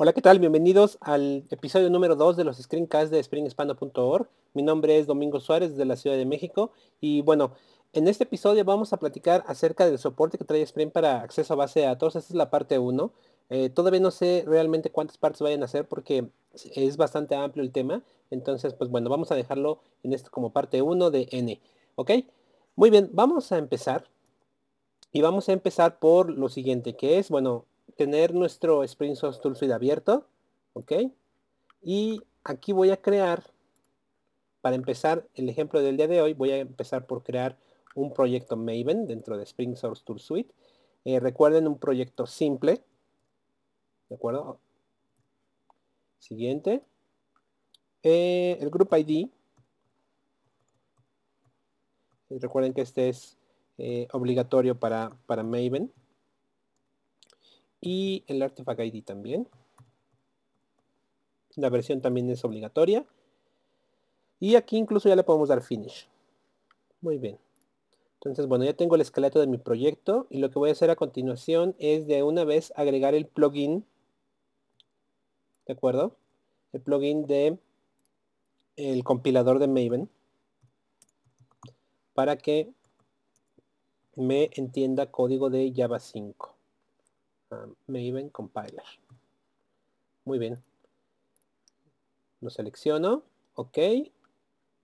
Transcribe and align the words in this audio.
Hola, 0.00 0.12
¿qué 0.12 0.22
tal? 0.22 0.38
Bienvenidos 0.38 0.96
al 1.00 1.44
episodio 1.50 1.90
número 1.90 2.14
2 2.14 2.36
de 2.36 2.44
los 2.44 2.56
screencasts 2.58 3.10
de 3.10 3.20
springhispano.org. 3.20 4.28
Mi 4.54 4.62
nombre 4.62 4.96
es 4.96 5.08
Domingo 5.08 5.40
Suárez 5.40 5.76
de 5.76 5.84
la 5.84 5.96
Ciudad 5.96 6.16
de 6.16 6.24
México 6.24 6.70
y 7.00 7.22
bueno, 7.22 7.50
en 7.92 8.06
este 8.06 8.22
episodio 8.22 8.64
vamos 8.64 8.92
a 8.92 8.98
platicar 8.98 9.42
acerca 9.48 9.86
del 9.86 9.98
soporte 9.98 10.38
que 10.38 10.44
trae 10.44 10.62
Spring 10.62 10.92
para 10.92 11.22
acceso 11.22 11.52
a 11.52 11.56
base 11.56 11.80
de 11.80 11.86
datos. 11.86 12.14
Esta 12.14 12.32
es 12.32 12.36
la 12.36 12.48
parte 12.48 12.78
1. 12.78 13.12
Eh, 13.50 13.70
todavía 13.70 13.98
no 13.98 14.12
sé 14.12 14.44
realmente 14.46 14.92
cuántas 14.92 15.18
partes 15.18 15.42
vayan 15.42 15.62
a 15.62 15.64
hacer 15.64 15.88
porque 15.88 16.28
es 16.76 16.96
bastante 16.96 17.34
amplio 17.34 17.64
el 17.64 17.72
tema. 17.72 18.04
Entonces, 18.30 18.74
pues 18.74 18.90
bueno, 18.90 19.10
vamos 19.10 19.32
a 19.32 19.34
dejarlo 19.34 19.80
en 20.04 20.12
esto 20.12 20.30
como 20.30 20.52
parte 20.52 20.80
1 20.80 21.10
de 21.10 21.26
N. 21.32 21.60
¿Ok? 21.96 22.12
Muy 22.76 22.90
bien, 22.90 23.10
vamos 23.12 23.50
a 23.50 23.58
empezar. 23.58 24.04
Y 25.10 25.22
vamos 25.22 25.48
a 25.48 25.52
empezar 25.52 25.98
por 25.98 26.30
lo 26.30 26.48
siguiente, 26.48 26.94
que 26.94 27.18
es, 27.18 27.30
bueno, 27.30 27.64
tener 27.96 28.34
nuestro 28.34 28.84
Spring 28.84 29.16
Source 29.16 29.40
Tool 29.40 29.56
Suite 29.56 29.74
abierto, 29.74 30.26
¿ok? 30.72 30.92
Y 31.82 32.20
aquí 32.44 32.72
voy 32.72 32.90
a 32.90 33.00
crear, 33.00 33.42
para 34.60 34.76
empezar 34.76 35.26
el 35.34 35.48
ejemplo 35.48 35.80
del 35.80 35.96
día 35.96 36.08
de 36.08 36.22
hoy, 36.22 36.34
voy 36.34 36.50
a 36.50 36.58
empezar 36.58 37.06
por 37.06 37.22
crear 37.22 37.58
un 37.94 38.12
proyecto 38.12 38.56
Maven 38.56 39.06
dentro 39.06 39.36
de 39.36 39.44
Spring 39.44 39.76
Source 39.76 40.02
Tool 40.04 40.20
Suite. 40.20 40.54
Eh, 41.04 41.20
recuerden 41.20 41.66
un 41.66 41.78
proyecto 41.78 42.26
simple, 42.26 42.82
¿de 44.08 44.14
acuerdo? 44.14 44.60
Siguiente. 46.18 46.82
Eh, 48.02 48.58
el 48.60 48.70
Group 48.70 48.94
ID. 48.94 49.28
Recuerden 52.30 52.74
que 52.74 52.82
este 52.82 53.08
es 53.08 53.38
eh, 53.78 54.06
obligatorio 54.12 54.78
para, 54.78 55.16
para 55.26 55.42
Maven 55.42 55.90
y 57.80 58.24
el 58.26 58.42
Artifact 58.42 58.80
ID 58.80 59.04
también. 59.04 59.48
La 61.56 61.70
versión 61.70 62.00
también 62.00 62.30
es 62.30 62.44
obligatoria. 62.44 63.04
Y 64.40 64.54
aquí 64.54 64.76
incluso 64.76 65.08
ya 65.08 65.16
le 65.16 65.24
podemos 65.24 65.48
dar 65.48 65.62
Finish. 65.62 66.08
Muy 67.00 67.18
bien. 67.18 67.38
Entonces, 68.14 68.46
bueno, 68.46 68.64
ya 68.64 68.74
tengo 68.74 68.94
el 68.94 69.00
esqueleto 69.00 69.40
de 69.40 69.46
mi 69.46 69.58
proyecto 69.58 70.26
y 70.30 70.38
lo 70.38 70.50
que 70.50 70.58
voy 70.58 70.70
a 70.70 70.72
hacer 70.72 70.90
a 70.90 70.96
continuación 70.96 71.76
es 71.78 72.06
de 72.06 72.22
una 72.22 72.44
vez 72.44 72.72
agregar 72.76 73.14
el 73.14 73.26
plugin. 73.26 73.84
¿De 75.66 75.72
acuerdo? 75.72 76.16
El 76.72 76.80
plugin 76.80 77.26
de 77.26 77.58
el 78.76 79.02
compilador 79.04 79.58
de 79.58 79.68
Maven 79.68 80.08
para 82.14 82.36
que 82.36 82.72
me 84.16 84.50
entienda 84.54 85.10
código 85.10 85.50
de 85.50 85.72
Java 85.74 86.00
5. 86.00 86.57
Maven 87.86 88.30
Compiler. 88.30 88.84
Muy 90.24 90.38
bien. 90.38 90.62
Lo 92.40 92.50
selecciono. 92.50 93.22
Ok. 93.54 93.78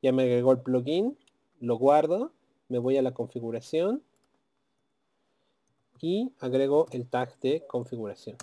Ya 0.03 0.13
me 0.13 0.25
agregó 0.25 0.53
el 0.53 0.61
plugin. 0.61 1.19
Lo 1.61 1.77
guardo. 1.77 2.33
Me 2.69 2.79
voy 2.79 2.97
a 2.97 3.03
la 3.03 3.13
configuración. 3.13 4.03
Y 6.01 6.33
agrego 6.41 6.87
el 6.91 7.09
tag 7.09 7.39
de 7.41 7.67
configuración. 7.67 8.37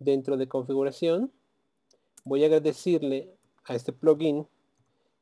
Dentro 0.00 0.36
de 0.36 0.46
configuración 0.46 1.32
voy 2.24 2.44
a 2.44 2.60
decirle 2.60 3.34
a 3.64 3.74
este 3.74 3.92
plugin 3.92 4.46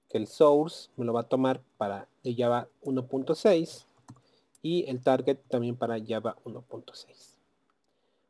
que 0.09 0.19
el 0.19 0.27
source 0.27 0.91
me 0.97 1.07
lo 1.07 1.15
va 1.15 1.23
a 1.23 1.29
tomar 1.29 1.63
para 1.79 2.09
el 2.25 2.37
Java 2.37 2.69
1.6 2.83 3.87
y 4.67 4.85
el 4.91 5.01
target 5.01 5.39
también 5.49 5.77
para 5.77 6.05
Java 6.05 6.37
1.6. 6.45 7.37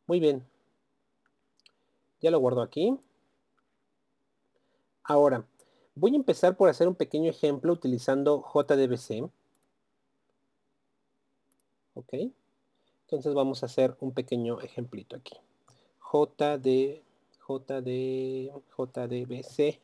Muy 0.07 0.21
bien. 0.21 0.47
Ya 2.21 2.31
lo 2.31 2.39
guardo 2.39 2.61
aquí. 2.61 2.95
Ahora, 5.03 5.47
voy 5.95 6.13
a 6.13 6.17
empezar 6.17 6.55
por 6.55 6.69
hacer 6.69 6.89
un 6.89 6.95
pequeño 6.95 7.31
ejemplo 7.31 7.73
utilizando 7.73 8.45
JDBC. 8.53 9.31
Ok. 11.95 12.13
Entonces 13.05 13.33
vamos 13.33 13.63
a 13.63 13.67
hacer 13.67 13.97
un 14.01 14.13
pequeño 14.13 14.61
ejemplito 14.61 15.17
aquí. 15.17 15.37
JD, 16.13 17.03
JD, 17.49 18.53
JDBC. 18.77 19.81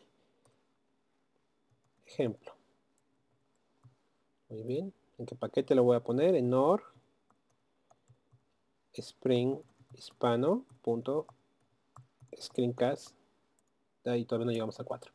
Ejemplo. 2.05 2.53
Muy 4.51 4.63
bien. 4.65 4.93
¿En 5.23 5.27
qué 5.27 5.37
paquete 5.37 5.77
lo 5.77 5.85
voy 5.85 5.95
a 5.95 6.01
poner? 6.01 6.35
En 6.35 6.51
NOR 6.51 6.83
Spring 8.93 9.57
Hispano 9.95 10.67
punto 10.83 11.29
screencast. 12.37 13.15
Ahí 14.05 14.25
todavía 14.25 14.47
no 14.47 14.51
llegamos 14.51 14.81
a 14.81 14.85
4 14.85 15.13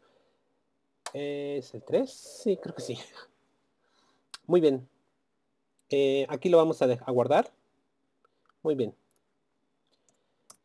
es 1.14 1.74
el 1.74 1.84
3 1.84 2.10
sí 2.10 2.56
creo 2.56 2.74
que 2.74 2.82
sí. 2.82 2.98
Muy 4.48 4.62
bien. 4.62 4.88
Eh, 5.90 6.26
aquí 6.30 6.48
lo 6.48 6.56
vamos 6.56 6.82
a, 6.82 6.86
a, 6.86 7.12
guardar. 7.12 7.52
Muy 8.64 8.76
bien. 8.76 8.96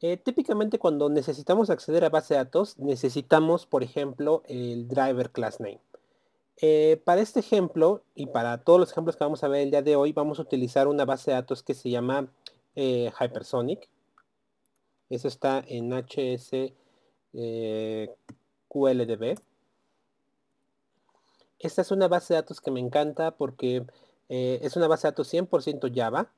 Eh, 0.02 0.18
típicamente 0.18 0.78
cuando 0.78 1.08
necesitamos 1.08 1.68
acceder 1.68 2.04
a 2.04 2.10
base 2.10 2.34
de 2.34 2.38
datos 2.38 2.78
necesitamos 2.78 3.66
por 3.66 3.82
ejemplo 3.82 4.44
el 4.46 4.86
driver 4.86 5.32
class 5.32 5.58
name 5.58 5.80
eh, 6.60 7.00
para 7.04 7.20
este 7.20 7.40
ejemplo 7.40 8.02
y 8.14 8.26
para 8.26 8.58
todos 8.58 8.78
los 8.78 8.92
ejemplos 8.92 9.16
que 9.16 9.24
vamos 9.24 9.42
a 9.42 9.48
ver 9.48 9.62
el 9.62 9.70
día 9.70 9.82
de 9.82 9.96
hoy, 9.96 10.12
vamos 10.12 10.38
a 10.38 10.42
utilizar 10.42 10.86
una 10.86 11.04
base 11.04 11.30
de 11.30 11.36
datos 11.36 11.62
que 11.62 11.74
se 11.74 11.90
llama 11.90 12.28
eh, 12.76 13.10
Hypersonic. 13.18 13.88
Eso 15.10 15.28
está 15.28 15.62
en 15.66 15.92
HS 15.92 16.72
eh. 17.34 18.14
Esta 21.58 21.82
es 21.82 21.90
una 21.90 22.08
base 22.08 22.34
de 22.34 22.40
datos 22.40 22.60
que 22.60 22.70
me 22.70 22.80
encanta 22.80 23.32
porque 23.32 23.84
es 24.28 24.76
una 24.76 24.88
base 24.88 25.06
de 25.06 25.10
datos 25.10 25.32
100% 25.32 25.94
Java. 25.94 26.32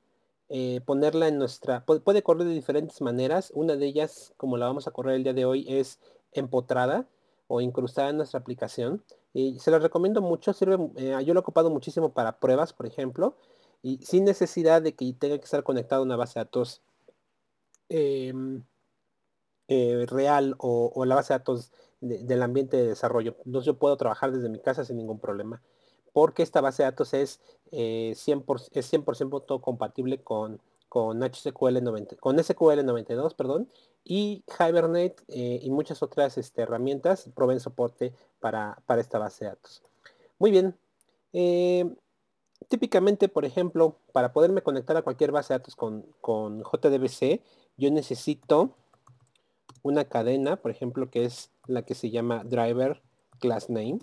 ponerla 0.84 1.28
en 1.28 1.38
nuestra... 1.38 1.84
Puede, 1.84 2.22
correr 2.22 2.48
de 2.48 2.54
diferentes 2.54 3.00
maneras. 3.00 3.52
Una 3.54 3.76
de 3.76 3.86
ellas, 3.86 4.34
como 4.36 4.56
la 4.56 4.66
vamos 4.66 4.88
a 4.88 4.90
correr 4.90 5.14
el 5.14 5.22
día 5.22 5.32
de 5.32 5.44
hoy, 5.44 5.64
es 5.68 6.00
empotrada 6.32 7.06
o 7.46 7.60
incrustada 7.60 8.10
en 8.10 8.16
nuestra 8.16 8.40
aplicación. 8.40 9.04
Y 9.34 9.58
se 9.58 9.72
lo 9.72 9.80
recomiendo 9.80 10.22
mucho, 10.22 10.52
sirve, 10.52 10.78
eh, 10.94 11.18
yo 11.26 11.34
lo 11.34 11.40
he 11.40 11.42
ocupado 11.42 11.68
muchísimo 11.68 12.12
para 12.14 12.38
pruebas, 12.38 12.72
por 12.72 12.86
ejemplo, 12.86 13.36
y 13.82 13.98
sin 13.98 14.24
necesidad 14.24 14.80
de 14.80 14.94
que 14.94 15.12
tenga 15.12 15.38
que 15.38 15.44
estar 15.44 15.64
conectado 15.64 16.02
a 16.02 16.04
una 16.04 16.16
base 16.16 16.38
de 16.38 16.44
datos 16.44 16.82
em, 17.88 18.62
eh, 19.66 20.06
real 20.08 20.54
o, 20.58 21.04
la 21.04 21.16
base 21.16 21.32
de 21.34 21.38
datos 21.40 21.72
del 22.00 22.42
ambiente 22.42 22.76
de 22.76 22.86
desarrollo. 22.86 23.36
Entonces 23.44 23.66
yo 23.66 23.78
puedo 23.78 23.96
trabajar 23.96 24.30
desde 24.30 24.48
mi 24.48 24.60
casa 24.60 24.84
sin 24.84 24.98
ningún 24.98 25.18
problema, 25.18 25.60
porque 26.12 26.44
esta 26.44 26.60
base 26.60 26.84
de 26.84 26.90
datos 26.90 27.12
es, 27.12 27.40
100%, 27.72 27.72
eh, 27.72 28.10
es 28.78 28.86
100 28.86 29.02
compatible 29.60 30.22
con, 30.22 30.60
con 30.88 31.24
HSQL 31.24 31.82
90, 31.82 32.16
con 32.16 32.38
SQL 32.38 32.84
92, 32.84 33.34
perdón, 33.34 33.68
y 34.04 34.44
Hibernate 34.60 35.16
y 35.26 35.70
muchas 35.70 36.02
otras 36.02 36.38
este, 36.38 36.62
herramientas 36.62 37.28
proveen 37.34 37.58
soporte 37.58 38.14
para, 38.44 38.76
esta 38.98 39.18
base 39.18 39.46
de 39.46 39.50
datos. 39.52 39.82
Muy 40.38 40.50
bien. 40.50 40.76
Eh, 41.32 41.90
típicamente, 42.68 43.30
por 43.30 43.46
ejemplo, 43.46 43.96
para 44.12 44.34
poderme 44.34 44.60
conectar 44.60 44.98
a 44.98 45.02
cualquier 45.02 45.32
base 45.32 45.54
de 45.54 45.60
datos 45.60 45.74
con, 45.74 46.04
con 46.20 46.62
JDBC, 46.62 47.40
yo 47.78 47.90
necesito 47.90 48.74
una 49.82 50.04
cadena, 50.04 50.56
por 50.56 50.70
ejemplo, 50.70 51.08
que 51.08 51.24
es 51.24 51.50
la 51.66 51.86
que 51.86 51.94
se 51.94 52.10
llama 52.10 52.44
driver 52.44 53.00
class 53.40 53.70
name. 53.70 54.00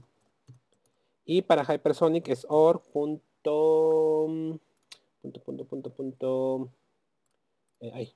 Y 1.24 1.44
para 1.44 1.63
Hypersonic 1.63 2.28
es 2.30 2.47
or. 2.50 2.81
Punto, 2.81 4.50
punto, 5.22 5.66
punto, 5.66 5.91
punto, 5.91 6.69
eh, 7.80 8.12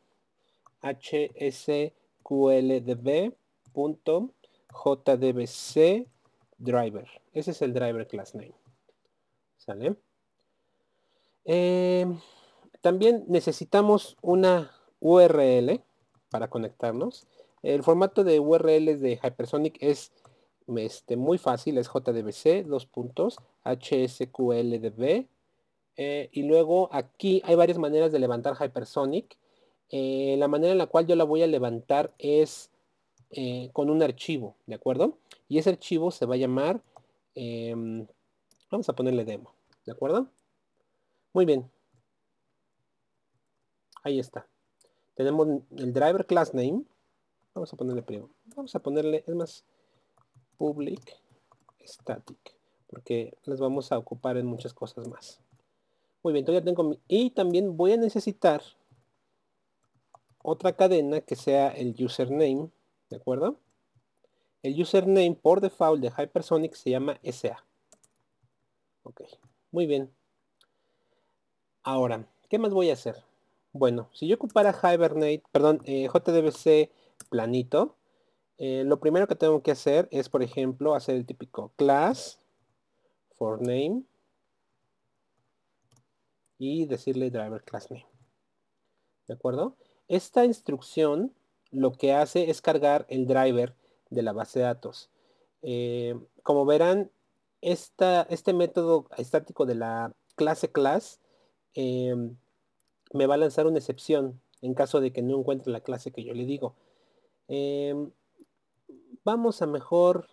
hsqldb.jdbc 0.82 2.56
driver. 6.58 7.08
Ese 7.34 7.52
es 7.52 7.62
el 7.62 7.74
driver 7.74 8.08
class 8.08 8.36
name. 8.36 8.56
¿Sale? 9.58 9.96
Eh, 11.46 12.06
también 12.82 13.26
necesitamos 13.28 14.18
una 14.22 14.72
URL 15.00 15.82
para 16.30 16.50
conectarnos. 16.50 17.28
El 17.62 17.84
formato 17.84 18.24
de 18.24 18.40
URLs 18.40 19.02
de 19.02 19.20
Hypersonic 19.24 19.78
es 19.82 20.12
este, 20.78 21.16
muy 21.16 21.38
fácil, 21.38 21.78
es 21.78 21.88
JDBC, 21.88 22.66
dos 22.68 22.86
puntos, 22.86 23.38
HSQLDB. 23.64 25.28
Eh, 25.98 26.30
y 26.32 26.44
luego 26.44 26.90
aquí 26.92 27.42
hay 27.46 27.56
varias 27.56 27.78
maneras 27.78 28.12
de 28.12 28.20
levantar 28.20 28.56
Hypersonic. 28.56 29.38
Eh, 29.90 30.36
la 30.38 30.48
manera 30.48 30.74
en 30.74 30.78
la 30.78 30.88
cual 30.88 31.08
yo 31.08 31.16
la 31.16 31.24
voy 31.24 31.44
a 31.44 31.48
levantar 31.48 32.14
es 32.18 32.72
eh, 33.32 33.70
con 33.74 33.90
un 33.90 34.02
archivo, 34.02 34.56
¿de 34.66 34.76
acuerdo? 34.76 35.18
Y 35.48 35.58
ese 35.58 35.70
archivo 35.70 36.12
se 36.12 36.26
va 36.26 36.36
a 36.36 36.38
llamar, 36.38 36.82
em, 37.36 38.08
vamos 38.72 38.90
a 38.90 38.94
ponerle 38.94 39.26
demo, 39.26 39.54
¿de 39.86 39.92
acuerdo? 39.92 40.28
Muy 41.34 41.46
bien. 41.46 41.70
Ahí 44.04 44.20
está. 44.20 44.48
tenemos 45.16 45.48
el 45.78 45.94
driver 45.94 46.26
class 46.26 46.54
name. 46.54 46.84
Vamos 47.54 47.74
a 47.74 47.78
ponerle 47.78 48.04
primo. 48.04 48.30
Vamos 48.56 48.76
a 48.76 48.80
ponerle, 48.80 49.24
es 49.26 49.36
más, 49.36 49.66
public 50.58 51.18
static. 51.86 52.56
Porque 52.88 53.38
las 53.46 53.60
vamos 53.60 53.92
a 53.92 53.98
ocupar 53.98 54.38
en 54.38 54.46
muchas 54.46 54.74
cosas 54.74 55.08
más. 55.08 55.42
Muy 56.22 56.34
bien, 56.34 56.44
entonces 56.44 56.62
ya 56.62 56.66
tengo 56.66 56.84
mi... 56.84 57.00
Y 57.08 57.32
también 57.32 57.78
voy 57.78 57.94
a 57.94 57.98
necesitar 57.98 58.62
otra 60.42 60.74
cadena 60.74 61.22
que 61.22 61.36
sea 61.36 61.70
el 61.70 61.96
username. 61.98 62.70
¿De 63.16 63.22
acuerdo? 63.22 63.62
El 64.62 64.82
username 64.82 65.40
por 65.42 65.62
default 65.62 66.02
de 66.02 66.12
Hypersonic 66.12 66.74
se 66.74 66.90
llama 66.90 67.18
SA. 67.24 67.66
Ok, 69.04 69.22
muy 69.72 69.86
bien. 69.86 70.14
Ahora, 71.82 72.28
¿qué 72.50 72.60
más 72.60 72.74
voy 72.74 72.90
a 72.90 72.94
hacer? 72.94 73.24
Bueno, 73.72 74.10
si 74.12 74.28
yo 74.28 74.36
ocupara 74.36 74.78
Hibernate, 74.78 75.44
perdón, 75.54 75.82
eh, 75.86 76.10
JDBC 76.14 76.92
planito, 77.30 77.96
eh, 78.58 78.84
lo 78.86 79.00
primero 79.00 79.28
que 79.28 79.36
tengo 79.36 79.64
que 79.64 79.72
hacer 79.72 80.10
es, 80.12 80.28
por 80.28 80.44
ejemplo, 80.44 80.94
hacer 80.94 81.16
el 81.16 81.26
típico 81.26 81.72
class 81.78 82.38
for 83.32 83.62
name 83.62 84.04
y 86.58 86.86
decirle 86.86 87.32
driver 87.32 87.64
class 87.64 87.90
name. 87.90 88.08
¿De 89.26 89.36
acuerdo? 89.36 89.78
Esta 90.10 90.44
instrucción 90.44 91.34
lo 91.76 91.92
que 91.92 92.14
hace 92.14 92.50
es 92.50 92.62
cargar 92.62 93.06
el 93.10 93.28
driver 93.28 93.76
de 94.10 94.22
la 94.24 94.34
base 94.34 94.60
de 94.60 94.66
datos. 94.66 95.10
Eh, 95.62 96.18
como 96.44 96.66
verán, 96.66 97.12
este 97.62 98.54
método 98.54 99.08
estático 99.18 99.66
de 99.66 99.76
la 99.76 100.14
clase 100.36 100.72
class 100.72 101.20
em, 101.74 102.36
me 103.14 103.26
va 103.26 103.36
a 103.36 103.38
lanzar 103.38 103.66
una 103.66 103.80
excepción 103.80 104.40
en 104.62 104.74
caso 104.74 105.02
de 105.02 105.12
que 105.12 105.22
no 105.22 105.38
encuentre 105.38 105.72
la 105.72 105.82
clase 105.82 106.12
que 106.12 106.24
yo 106.24 106.34
le 106.34 106.46
digo. 106.46 106.76
Em, 107.48 108.12
vamos 109.24 109.62
a 109.62 109.68
mejor 109.68 110.28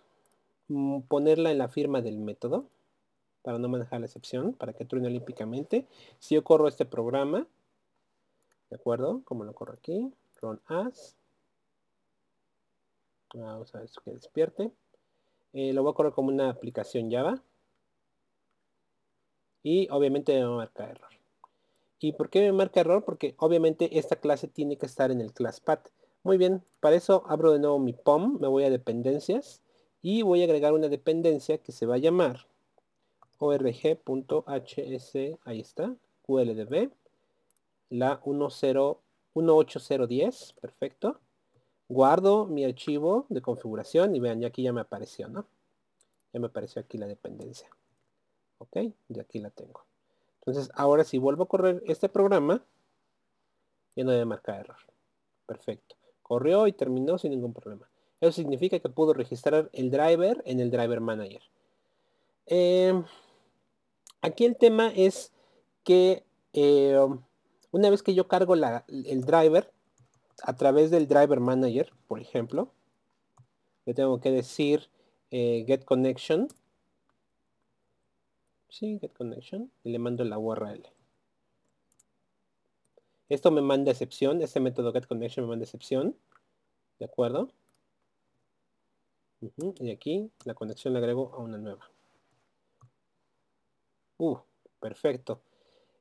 mm, 0.67 1.01
ponerla 1.01 1.51
en 1.51 1.57
la 1.57 1.67
firma 1.67 2.01
del 2.01 2.19
método 2.19 2.67
para 3.41 3.59
no 3.59 3.67
manejar 3.67 3.99
la 3.99 4.05
excepción, 4.05 4.53
para 4.53 4.73
que 4.73 4.85
truene 4.85 5.07
olímpicamente. 5.07 5.87
Si 6.19 6.35
yo 6.35 6.43
corro 6.43 6.67
este 6.67 6.85
programa, 6.85 7.47
¿de 8.69 8.75
acuerdo? 8.75 9.21
Como 9.25 9.43
lo 9.43 9.53
corro 9.53 9.73
aquí, 9.73 10.13
run 10.41 10.61
as, 10.67 11.15
Vamos 13.33 13.73
a 13.73 13.79
ver 13.79 13.89
que 14.03 14.11
despierte. 14.11 14.71
Eh, 15.53 15.73
lo 15.73 15.83
voy 15.83 15.91
a 15.91 15.95
correr 15.95 16.13
como 16.13 16.29
una 16.29 16.49
aplicación 16.49 17.11
Java. 17.11 17.41
Y 19.63 19.87
obviamente 19.89 20.39
me 20.39 20.47
marca 20.47 20.89
error. 20.89 21.09
¿Y 21.99 22.13
por 22.13 22.29
qué 22.29 22.41
me 22.41 22.51
marca 22.51 22.81
error? 22.81 23.03
Porque 23.03 23.33
obviamente 23.37 23.97
esta 23.97 24.17
clase 24.17 24.47
tiene 24.47 24.77
que 24.77 24.85
estar 24.85 25.09
en 25.09 25.21
el 25.21 25.33
class 25.33 25.59
path. 25.59 25.87
Muy 26.23 26.37
bien, 26.37 26.63
para 26.79 26.95
eso 26.95 27.23
abro 27.27 27.51
de 27.51 27.59
nuevo 27.59 27.79
mi 27.79 27.93
POM, 27.93 28.39
me 28.39 28.47
voy 28.47 28.65
a 28.65 28.69
dependencias 28.69 29.61
y 30.01 30.21
voy 30.21 30.41
a 30.41 30.45
agregar 30.45 30.73
una 30.73 30.89
dependencia 30.89 31.57
que 31.57 31.71
se 31.71 31.85
va 31.85 31.95
a 31.95 31.99
llamar 31.99 32.47
org.hs, 33.39 35.15
ahí 35.43 35.59
está, 35.59 35.95
qldb, 36.25 36.91
la 37.89 38.21
18010, 38.23 40.53
perfecto 40.61 41.19
guardo 41.89 42.45
mi 42.45 42.65
archivo 42.65 43.25
de 43.29 43.41
configuración 43.41 44.15
y 44.15 44.19
vean, 44.19 44.39
ya 44.39 44.47
aquí 44.47 44.63
ya 44.63 44.73
me 44.73 44.81
apareció, 44.81 45.27
¿no? 45.27 45.45
Ya 46.31 46.39
me 46.39 46.47
apareció 46.47 46.81
aquí 46.81 46.97
la 46.97 47.07
dependencia. 47.07 47.69
Ok, 48.57 48.77
y 49.09 49.19
aquí 49.19 49.39
la 49.39 49.49
tengo. 49.49 49.85
Entonces, 50.39 50.71
ahora 50.75 51.03
si 51.03 51.17
vuelvo 51.17 51.43
a 51.43 51.47
correr 51.47 51.83
este 51.85 52.09
programa, 52.09 52.63
ya 53.95 54.03
no 54.03 54.11
debe 54.11 54.25
marcar 54.25 54.61
error. 54.61 54.77
Perfecto. 55.45 55.95
Corrió 56.21 56.67
y 56.67 56.73
terminó 56.73 57.17
sin 57.17 57.31
ningún 57.31 57.53
problema. 57.53 57.89
Eso 58.21 58.31
significa 58.31 58.79
que 58.79 58.89
puedo 58.89 59.13
registrar 59.13 59.69
el 59.73 59.91
driver 59.91 60.41
en 60.45 60.59
el 60.59 60.71
driver 60.71 61.01
manager. 61.01 61.41
Em, 62.45 63.03
aquí 64.21 64.45
el 64.45 64.55
tema 64.55 64.91
es 64.95 65.33
que 65.83 66.23
eh, 66.53 66.97
una 67.71 67.89
vez 67.89 68.01
que 68.01 68.13
yo 68.13 68.27
cargo 68.27 68.55
el 68.55 69.21
driver, 69.25 69.72
a 70.41 70.55
través 70.55 70.91
del 70.91 71.07
driver 71.07 71.39
manager, 71.39 71.91
por 72.07 72.19
ejemplo, 72.19 72.71
le 73.85 73.93
tengo 73.93 74.19
que 74.19 74.31
decir 74.31 74.89
eh, 75.31 75.63
get 75.67 75.83
connection. 75.83 76.47
Sí, 78.69 78.97
get 78.99 79.13
connection. 79.13 79.71
Y 79.83 79.91
le 79.91 79.99
mando 79.99 80.23
la 80.23 80.37
URL. 80.37 80.83
Esto 83.29 83.51
me 83.51 83.61
manda 83.61 83.91
excepción. 83.91 84.41
Este 84.41 84.59
método 84.59 84.93
get 84.93 85.07
connection 85.07 85.45
me 85.45 85.49
manda 85.49 85.65
excepción. 85.65 86.15
¿De 86.99 87.05
acuerdo? 87.05 87.49
Y 89.79 89.91
aquí 89.91 90.31
la 90.45 90.53
conexión 90.53 90.93
la 90.93 90.99
agrego 90.99 91.33
a 91.33 91.39
una 91.39 91.57
nueva. 91.57 91.89
Uh, 94.17 94.37
perfecto. 94.79 95.41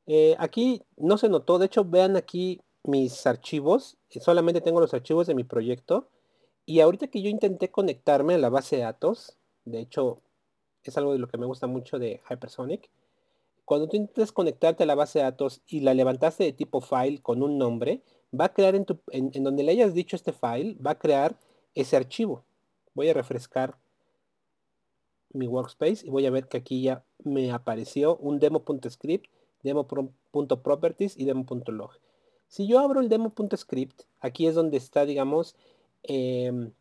Eh, 0.07 0.37
aquí 0.39 0.83
no 0.97 1.19
se 1.19 1.29
notó. 1.29 1.59
De 1.59 1.67
hecho, 1.67 1.85
vean 1.85 2.17
aquí 2.17 2.61
mis 2.85 3.27
archivos, 3.27 3.97
eh, 4.11 4.21
solamente 4.21 4.61
tengo 4.61 4.81
los 4.81 4.95
archivos 4.95 5.27
de 5.27 5.35
mi 5.35 5.45
proyecto 5.45 6.09
y 6.67 6.81
ahorita 6.81 7.09
que 7.09 7.23
yo 7.23 7.29
intenté 7.29 7.71
conectarme 7.71 8.35
a 8.35 8.39
la 8.39 8.49
base 8.49 8.77
de 8.77 8.83
datos, 8.83 9.37
de 9.65 9.81
hecho 9.81 10.21
es 10.85 10.97
algo 10.97 11.13
de 11.13 11.19
lo 11.19 11.29
que 11.29 11.39
me 11.39 11.47
gusta 11.47 11.67
mucho 11.67 11.99
de 11.99 12.21
Hypersonic, 12.29 12.91
cuando 13.65 13.89
tú 13.89 13.97
intentas 13.97 14.33
conectarte 14.33 14.83
a 14.83 14.87
la 14.87 14.95
base 14.95 15.19
de 15.19 15.25
datos 15.25 15.63
y 15.67 15.81
la 15.81 15.95
levantaste 15.95 16.45
de 16.45 16.53
tipo 16.53 16.81
file 16.81 17.23
con 17.23 17.43
un 17.43 17.59
nombre, 17.59 18.03
va 18.39 18.47
a 18.47 18.53
crear 18.53 18.75
en, 18.75 18.85
tu, 18.85 18.99
en, 19.09 19.31
donde 19.43 19.63
le 19.63 19.73
hayas 19.73 19.95
dicho 19.95 20.17
este 20.17 20.33
file, 20.33 20.77
va 20.85 20.93
a 20.93 20.99
crear 20.99 21.37
ese 21.75 21.97
archivo. 21.97 22.45
Voy 22.95 23.09
a 23.09 23.15
refrescar 23.15 23.77
mi 25.33 25.47
workspace 25.47 26.07
y 26.07 26.11
voy 26.11 26.27
a 26.27 26.31
ver 26.31 26.49
que 26.49 26.59
aquí 26.59 26.83
ya 26.83 27.05
me 27.25 27.51
apareció 27.53 28.17
un 28.17 28.39
demo.script, 28.39 29.31
demo.properties 29.63 31.17
y 31.17 31.25
demo.log. 31.25 31.93
Si 32.53 32.67
yo 32.67 32.81
abro 32.81 33.01
el 33.01 33.09
demo.script, 33.09 34.03
aquí 34.21 34.47
es 34.47 34.55
donde 34.55 34.77
está, 34.77 35.07
digamos, 35.07 35.57
em, 36.03 36.73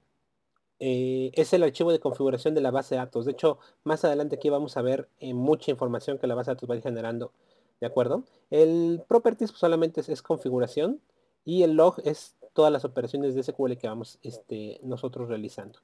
eh, 0.79 1.31
es 1.33 1.53
el 1.53 1.63
archivo 1.63 1.93
de 1.93 2.01
configuración 2.01 2.53
de 2.53 2.59
la 2.59 2.71
base 2.71 2.95
de 2.95 2.99
datos. 2.99 3.23
De 3.23 3.31
hecho, 3.31 3.57
más 3.85 4.03
adelante 4.03 4.35
aquí 4.35 4.49
vamos 4.49 4.75
a 4.75 4.81
ver 4.81 5.07
eh, 5.21 5.33
mucha 5.33 5.71
información 5.71 6.17
que 6.17 6.27
la 6.27 6.35
base 6.35 6.51
de 6.51 6.55
datos 6.55 6.69
va 6.69 6.73
a 6.73 6.77
ir 6.77 6.83
generando. 6.83 7.31
¿De 7.79 7.87
acuerdo? 7.87 8.25
El 8.49 9.01
properties 9.07 9.51
solamente 9.51 10.01
es, 10.05 10.21
configuración 10.21 10.99
y 11.45 11.63
el 11.63 11.75
log 11.75 12.01
es 12.03 12.35
todas 12.51 12.73
las 12.73 12.83
operaciones 12.83 13.33
de 13.33 13.41
SQL 13.41 13.77
que 13.77 13.87
vamos 13.87 14.19
este, 14.23 14.81
nosotros 14.83 15.29
realizando. 15.29 15.79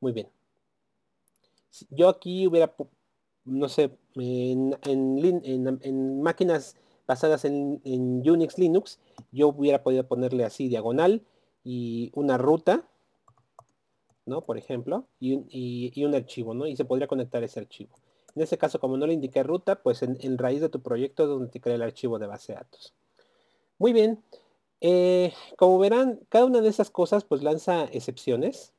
Muy 0.00 0.12
bien. 0.12 0.28
yo 1.90 2.08
aquí 2.08 2.46
hubiera, 2.46 2.74
no 3.44 3.68
sé, 3.68 3.90
en, 4.14 4.74
en 4.82 6.22
máquinas 6.22 6.76
basadas 7.08 7.46
en, 7.46 7.80
Unix 7.84 8.58
Linux, 8.58 9.00
yo 9.32 9.48
hubiera 9.48 9.82
podido 9.82 10.06
ponerle 10.06 10.44
así 10.44 10.68
diagonal 10.68 11.22
y 11.64 12.12
una 12.14 12.38
ruta, 12.38 12.84
¿no? 14.26 14.42
Por 14.42 14.58
ejemplo, 14.58 15.06
y 15.18 16.04
un, 16.04 16.14
archivo, 16.14 16.54
¿no? 16.54 16.66
Y 16.66 16.76
se 16.76 16.84
podría 16.84 17.08
conectar 17.08 17.42
ese 17.42 17.60
archivo. 17.60 17.96
En 18.36 18.42
este 18.42 18.58
caso, 18.58 18.78
como 18.78 18.98
no 18.98 19.06
le 19.06 19.14
indiqué 19.14 19.42
ruta, 19.42 19.82
pues 19.82 20.02
en, 20.02 20.38
raíz 20.38 20.60
de 20.60 20.68
tu 20.68 20.80
proyecto 20.82 21.24
es 21.24 21.28
donde 21.30 21.48
te 21.48 21.60
crea 21.60 21.76
el 21.76 21.82
archivo 21.82 22.18
de 22.18 22.26
base 22.26 22.52
de 22.52 22.58
datos. 22.58 22.94
Muy 23.78 23.92
bien. 23.92 24.22
Eh, 24.80 25.32
como 25.56 25.78
verán, 25.78 26.20
cada 26.28 26.44
una 26.44 26.60
de 26.60 26.68
esas 26.68 26.90
cosas 26.90 27.24
pues 27.24 27.42
lanza 27.42 27.84
excepciones. 27.86 28.74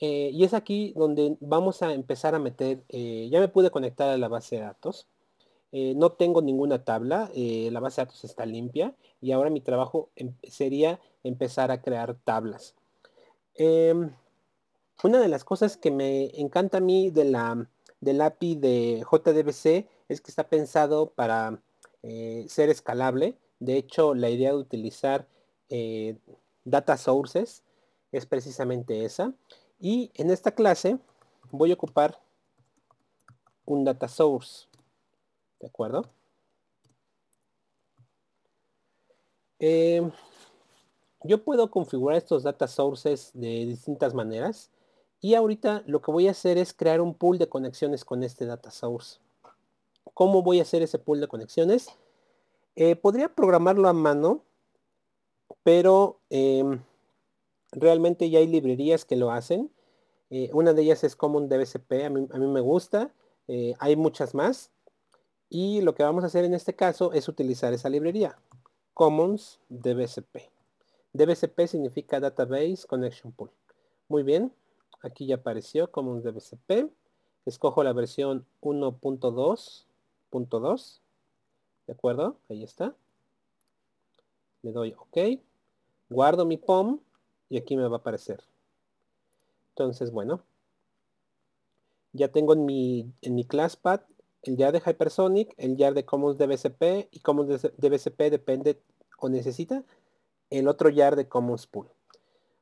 Eh, 0.00 0.30
y 0.32 0.44
es 0.44 0.52
aquí 0.52 0.94
donde 0.96 1.36
vamos 1.40 1.82
a 1.82 1.92
empezar 1.92 2.34
a 2.34 2.38
meter, 2.38 2.82
eh, 2.88 3.28
ya 3.30 3.38
me 3.38 3.48
pude 3.48 3.70
conectar 3.70 4.08
a 4.08 4.18
la 4.18 4.28
base 4.28 4.56
de 4.56 4.62
datos. 4.62 5.06
Eh, 5.72 5.94
no 5.96 6.12
tengo 6.12 6.42
ninguna 6.42 6.84
tabla, 6.84 7.30
eh, 7.34 7.68
la 7.70 7.78
base 7.78 8.00
de 8.00 8.06
datos 8.06 8.24
está 8.24 8.44
limpia 8.44 8.94
y 9.20 9.30
ahora 9.30 9.50
mi 9.50 9.60
trabajo 9.60 10.10
em, 10.16 10.34
sería 10.42 10.98
empezar 11.22 11.70
a 11.70 11.80
crear 11.80 12.16
tablas. 12.24 12.74
Em, 13.54 14.10
una 15.04 15.20
de 15.20 15.28
las 15.28 15.44
cosas 15.44 15.76
que 15.76 15.90
me 15.90 16.30
encanta 16.40 16.78
a 16.78 16.80
mí 16.80 17.10
de 17.10 17.24
la, 17.24 17.68
del 18.00 18.20
API 18.20 18.56
de 18.56 19.04
JDBC 19.10 19.88
es 20.08 20.20
que 20.20 20.30
está 20.30 20.48
pensado 20.48 21.10
para 21.10 21.62
eh, 22.02 22.46
ser 22.48 22.68
escalable. 22.68 23.36
De 23.60 23.76
hecho, 23.76 24.14
la 24.14 24.30
idea 24.30 24.50
de 24.50 24.56
utilizar 24.58 25.26
data 26.64 26.96
sources 26.96 27.62
es 28.10 28.26
precisamente 28.26 29.04
esa. 29.04 29.32
Y 29.78 30.10
en 30.14 30.30
esta 30.30 30.50
clase 30.50 30.98
voy 31.52 31.70
a 31.70 31.74
ocupar 31.74 32.18
un 33.66 33.84
data 33.84 34.08
source. 34.08 34.69
¿De 35.60 35.66
acuerdo? 35.66 36.06
Eh, 39.58 40.10
yo 41.22 41.44
puedo 41.44 41.70
configurar 41.70 42.16
estos 42.16 42.42
data 42.42 42.66
sources 42.66 43.30
de 43.34 43.66
distintas 43.66 44.14
maneras. 44.14 44.70
Y 45.20 45.34
ahorita 45.34 45.82
lo 45.86 46.00
que 46.00 46.10
voy 46.10 46.28
a 46.28 46.30
hacer 46.30 46.56
es 46.56 46.72
crear 46.72 47.02
un 47.02 47.14
pool 47.14 47.36
de 47.36 47.48
conexiones 47.48 48.06
con 48.06 48.22
este 48.22 48.46
data 48.46 48.70
source. 48.70 49.20
¿Cómo 50.14 50.42
voy 50.42 50.60
a 50.60 50.62
hacer 50.62 50.80
ese 50.80 50.98
pool 50.98 51.20
de 51.20 51.28
conexiones? 51.28 51.90
Eh, 52.74 52.96
podría 52.96 53.28
programarlo 53.34 53.86
a 53.88 53.92
mano 53.92 54.42
pero 55.62 56.20
em, 56.30 56.80
realmente 57.72 58.30
ya 58.30 58.38
hay 58.38 58.46
librerías 58.46 59.04
que 59.04 59.16
lo 59.16 59.30
hacen. 59.30 59.70
Eh, 60.30 60.48
una 60.54 60.72
de 60.72 60.82
ellas 60.82 61.04
es 61.04 61.16
Common 61.16 61.48
DBCP, 61.50 62.06
a 62.06 62.08
mí, 62.08 62.46
me 62.46 62.60
gusta. 62.60 63.12
Hay 63.78 63.96
muchas 63.96 64.32
más. 64.32 64.70
Y 65.52 65.80
lo 65.80 65.96
que 65.96 66.04
vamos 66.04 66.22
a 66.22 66.28
hacer 66.28 66.44
en 66.44 66.54
este 66.54 66.76
caso 66.76 67.12
es 67.12 67.28
utilizar 67.28 67.72
esa 67.72 67.88
librería. 67.88 68.38
Commons 68.94 69.58
DBCP. 69.68 70.48
DBCP 71.12 71.66
significa 71.66 72.20
Database 72.20 72.86
Connection 72.86 73.32
Pool. 73.32 73.50
Muy 74.08 74.22
bien, 74.22 74.54
aquí 75.02 75.26
ya 75.26 75.34
apareció 75.34 75.90
Commons 75.90 76.22
DBCP. 76.22 76.88
Escojo 77.46 77.82
la 77.82 77.92
versión 77.92 78.46
1.2.2. 78.60 81.00
¿De 81.88 81.94
acuerdo? 81.94 82.36
Ahí 82.48 82.62
está. 82.62 82.94
Le 84.62 84.70
doy 84.70 84.94
OK. 84.96 85.18
Guardo 86.10 86.46
mi 86.46 86.58
POM 86.58 87.00
y 87.48 87.56
aquí 87.56 87.76
me 87.76 87.88
va 87.88 87.96
a 87.96 88.00
aparecer. 88.00 88.44
Entonces, 89.70 90.12
bueno. 90.12 90.44
Ya 92.12 92.28
tengo 92.28 92.52
en 92.52 92.66
mi, 92.66 93.12
en 93.22 93.34
mi 93.34 93.44
ClassPad 93.44 94.02
el 94.42 94.56
YAR 94.56 94.72
de 94.72 94.80
Hypersonic, 94.80 95.54
el 95.56 95.76
YAR 95.76 95.94
de 95.94 96.04
Commons 96.04 96.38
DBCP 96.38 97.08
y 97.10 97.20
Commons 97.20 97.62
DBCP 97.76 98.30
depende 98.30 98.80
o 99.18 99.28
necesita 99.28 99.84
el 100.50 100.68
otro 100.68 100.88
YAR 100.88 101.16
de 101.16 101.28
Commons 101.28 101.66
Pool. 101.66 101.88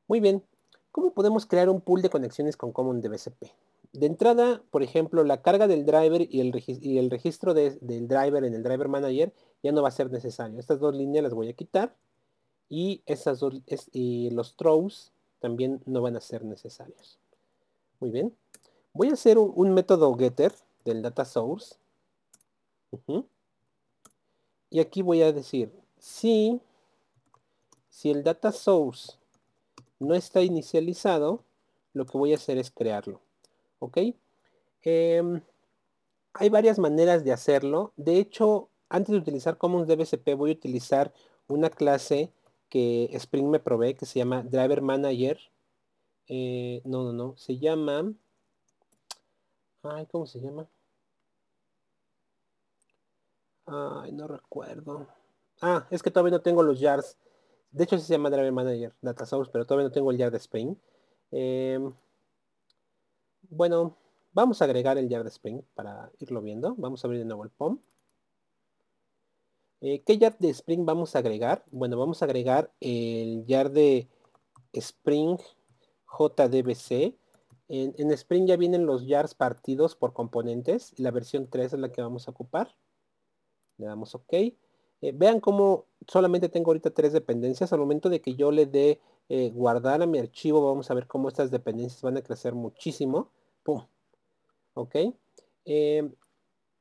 Muy 0.07 0.19
bien, 0.19 0.43
¿cómo 0.91 1.13
podemos 1.13 1.45
crear 1.45 1.69
un 1.69 1.81
pool 1.81 2.01
de 2.01 2.09
conexiones 2.09 2.57
con 2.57 2.71
Commons 2.71 3.03
DBCP? 3.03 3.51
De 3.93 4.05
entrada, 4.05 4.61
por 4.69 4.83
ejemplo, 4.83 5.23
la 5.23 5.41
carga 5.41 5.67
del 5.67 5.85
driver 5.85 6.27
y 6.29 6.41
el, 6.41 7.09
registro 7.09 7.53
del 7.53 8.07
driver 8.07 8.43
en 8.43 8.53
el 8.53 8.61
Driver 8.61 8.87
Manager 8.87 9.33
ya 9.63 9.71
no 9.71 9.81
va 9.81 9.87
a 9.87 9.91
ser 9.91 10.11
necesario. 10.11 10.59
Estas 10.59 10.79
dos 10.79 10.95
líneas 10.95 11.23
las 11.23 11.33
voy 11.33 11.49
a 11.49 11.53
quitar 11.53 11.95
y, 12.69 13.01
esas 13.07 13.39
dos, 13.39 13.55
y 13.91 14.29
los 14.29 14.55
throws 14.55 15.11
también 15.39 15.81
no 15.85 16.01
van 16.01 16.15
a 16.15 16.21
ser 16.21 16.45
necesarios. 16.45 17.19
Muy 17.99 18.11
bien. 18.11 18.35
Voy 18.93 19.09
a 19.09 19.13
hacer 19.13 19.37
un, 19.37 19.73
método 19.73 20.15
getter 20.15 20.53
del 20.89 21.01
data 21.01 21.25
source. 21.25 21.75
Y 24.69 24.79
aquí 24.79 25.01
voy 25.01 25.21
a 25.21 25.31
decir, 25.31 25.71
si, 25.97 26.61
si 27.89 28.11
el 28.11 28.23
data 28.23 28.51
source 28.51 29.13
no 29.99 30.15
está 30.15 30.41
inicializado, 30.41 31.43
lo 31.93 32.05
que 32.05 32.17
voy 32.17 32.33
a 32.33 32.35
hacer 32.35 32.57
es 32.57 32.71
crearlo. 32.71 33.21
¿Ok? 33.79 33.97
Em, 34.83 35.41
hay 36.33 36.49
varias 36.49 36.79
maneras 36.79 37.23
de 37.23 37.31
hacerlo. 37.31 37.93
De 37.97 38.17
hecho, 38.17 38.69
antes 38.89 39.13
de 39.13 39.19
utilizar 39.19 39.57
Commons 39.57 39.87
DBCP 39.87 40.35
voy 40.35 40.51
a 40.51 40.53
utilizar 40.53 41.13
una 41.47 41.69
clase 41.69 42.31
que 42.69 43.09
Spring 43.13 43.49
me 43.49 43.59
provee 43.59 43.95
que 43.95 44.05
se 44.05 44.19
llama 44.19 44.43
Driver 44.43 44.81
Manager. 44.81 45.39
Eh, 46.27 46.81
no, 46.85 47.03
no, 47.03 47.13
no. 47.13 47.37
Se 47.37 47.57
llama... 47.57 48.13
Ay, 49.83 50.05
¿cómo 50.11 50.25
se 50.25 50.39
llama? 50.39 50.67
Ay, 53.69 54.11
no 54.11 54.27
recuerdo. 54.27 55.07
Ah, 55.61 55.87
es 55.91 56.01
que 56.01 56.11
todavía 56.11 56.37
no 56.37 56.41
tengo 56.41 56.63
los 56.63 56.79
jars. 56.79 57.17
De 57.71 57.83
hecho, 57.83 57.97
se 57.99 58.11
llama 58.11 58.29
Driver 58.29 58.51
Manager 58.51 58.95
Data 59.01 59.25
Source, 59.25 59.51
pero 59.51 59.65
todavía 59.65 59.87
no 59.87 59.93
tengo 59.93 60.11
el 60.11 60.17
jar 60.17 60.31
de 60.31 60.37
Spring. 60.37 60.75
Em, 61.31 61.93
bueno, 63.49 63.95
vamos 64.33 64.61
a 64.61 64.65
agregar 64.65 64.97
el 64.97 65.09
jar 65.09 65.23
de 65.23 65.29
Spring 65.29 65.61
para 65.75 66.11
irlo 66.19 66.41
viendo. 66.41 66.75
Vamos 66.77 67.03
a 67.03 67.07
abrir 67.07 67.19
de 67.19 67.25
nuevo 67.25 67.43
el 67.43 67.51
POM. 67.51 67.79
Eh, 69.81 70.01
¿Qué 70.05 70.17
jar 70.17 70.37
de 70.39 70.49
Spring 70.49 70.85
vamos 70.85 71.15
a 71.15 71.19
agregar? 71.19 71.63
Bueno, 71.71 71.97
vamos 71.97 72.21
a 72.21 72.25
agregar 72.25 72.71
el 72.79 73.45
jar 73.47 73.71
de 73.71 74.09
Spring 74.73 75.37
JDBC. 76.17 77.15
En, 77.67 78.11
Spring 78.11 78.47
ya 78.47 78.57
vienen 78.57 78.87
los 78.87 79.05
jars 79.07 79.35
partidos 79.35 79.95
por 79.95 80.13
componentes 80.13 80.93
y 80.97 81.03
la 81.03 81.11
versión 81.11 81.47
3 81.47 81.73
es 81.73 81.79
la 81.79 81.91
que 81.91 82.01
vamos 82.01 82.27
a 82.27 82.31
ocupar. 82.31 82.75
Le 83.79 83.87
damos 83.87 84.13
OK. 84.13 84.33
Eh, 84.33 84.53
vean 85.13 85.39
cómo 85.39 85.85
solamente 86.07 86.49
tengo 86.49 86.69
ahorita 86.69 86.91
tres 86.91 87.13
dependencias. 87.13 87.73
Al 87.73 87.79
momento 87.79 88.09
de 88.09 88.21
que 88.21 88.35
yo 88.35 88.51
le 88.51 88.67
dé 88.67 88.99
eh, 89.29 89.49
guardar 89.49 90.03
a 90.03 90.05
mi 90.05 90.19
archivo, 90.19 90.63
vamos 90.63 90.91
a 90.91 90.93
ver 90.93 91.07
cómo 91.07 91.27
estas 91.27 91.49
dependencias 91.49 92.03
van 92.03 92.17
a 92.17 92.21
crecer 92.21 92.53
muchísimo. 92.53 93.31
¡Pum! 93.63 93.85
¿Ok? 94.75 94.95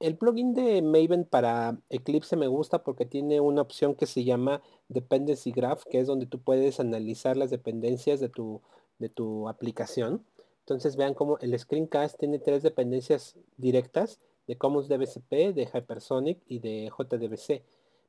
El 0.01 0.17
plugin 0.17 0.55
de 0.55 0.81
Maven 0.81 1.25
para 1.25 1.77
Eclipse 1.89 2.37
me 2.37 2.47
gusta 2.47 2.85
porque 2.85 3.05
tiene 3.05 3.41
una 3.41 3.63
opción 3.63 3.97
que 3.97 4.07
se 4.07 4.23
llama 4.23 4.63
Dependency 4.89 5.51
Graph, 5.51 5.83
que 5.91 5.99
es 5.99 6.07
donde 6.07 6.27
tú 6.27 6.39
puedes 6.41 6.79
analizar 6.79 7.37
las 7.37 7.51
dependencias 7.51 8.21
de 8.21 8.29
tu, 8.29 8.61
de 9.01 9.09
tu 9.09 9.49
aplicación. 9.49 10.25
Entonces 10.61 10.95
vean 10.95 11.15
cómo 11.15 11.39
el 11.41 11.59
screencast 11.59 12.17
tiene 12.17 12.39
tres 12.39 12.63
dependencias 12.63 13.37
directas 13.57 14.21
de 14.49 14.59
Commons 14.59 14.89
DBCP, 14.89 15.55
de 15.55 15.69
Hypersonic 15.73 16.41
y 16.49 16.59
de 16.59 16.91
JDBC. 16.91 17.63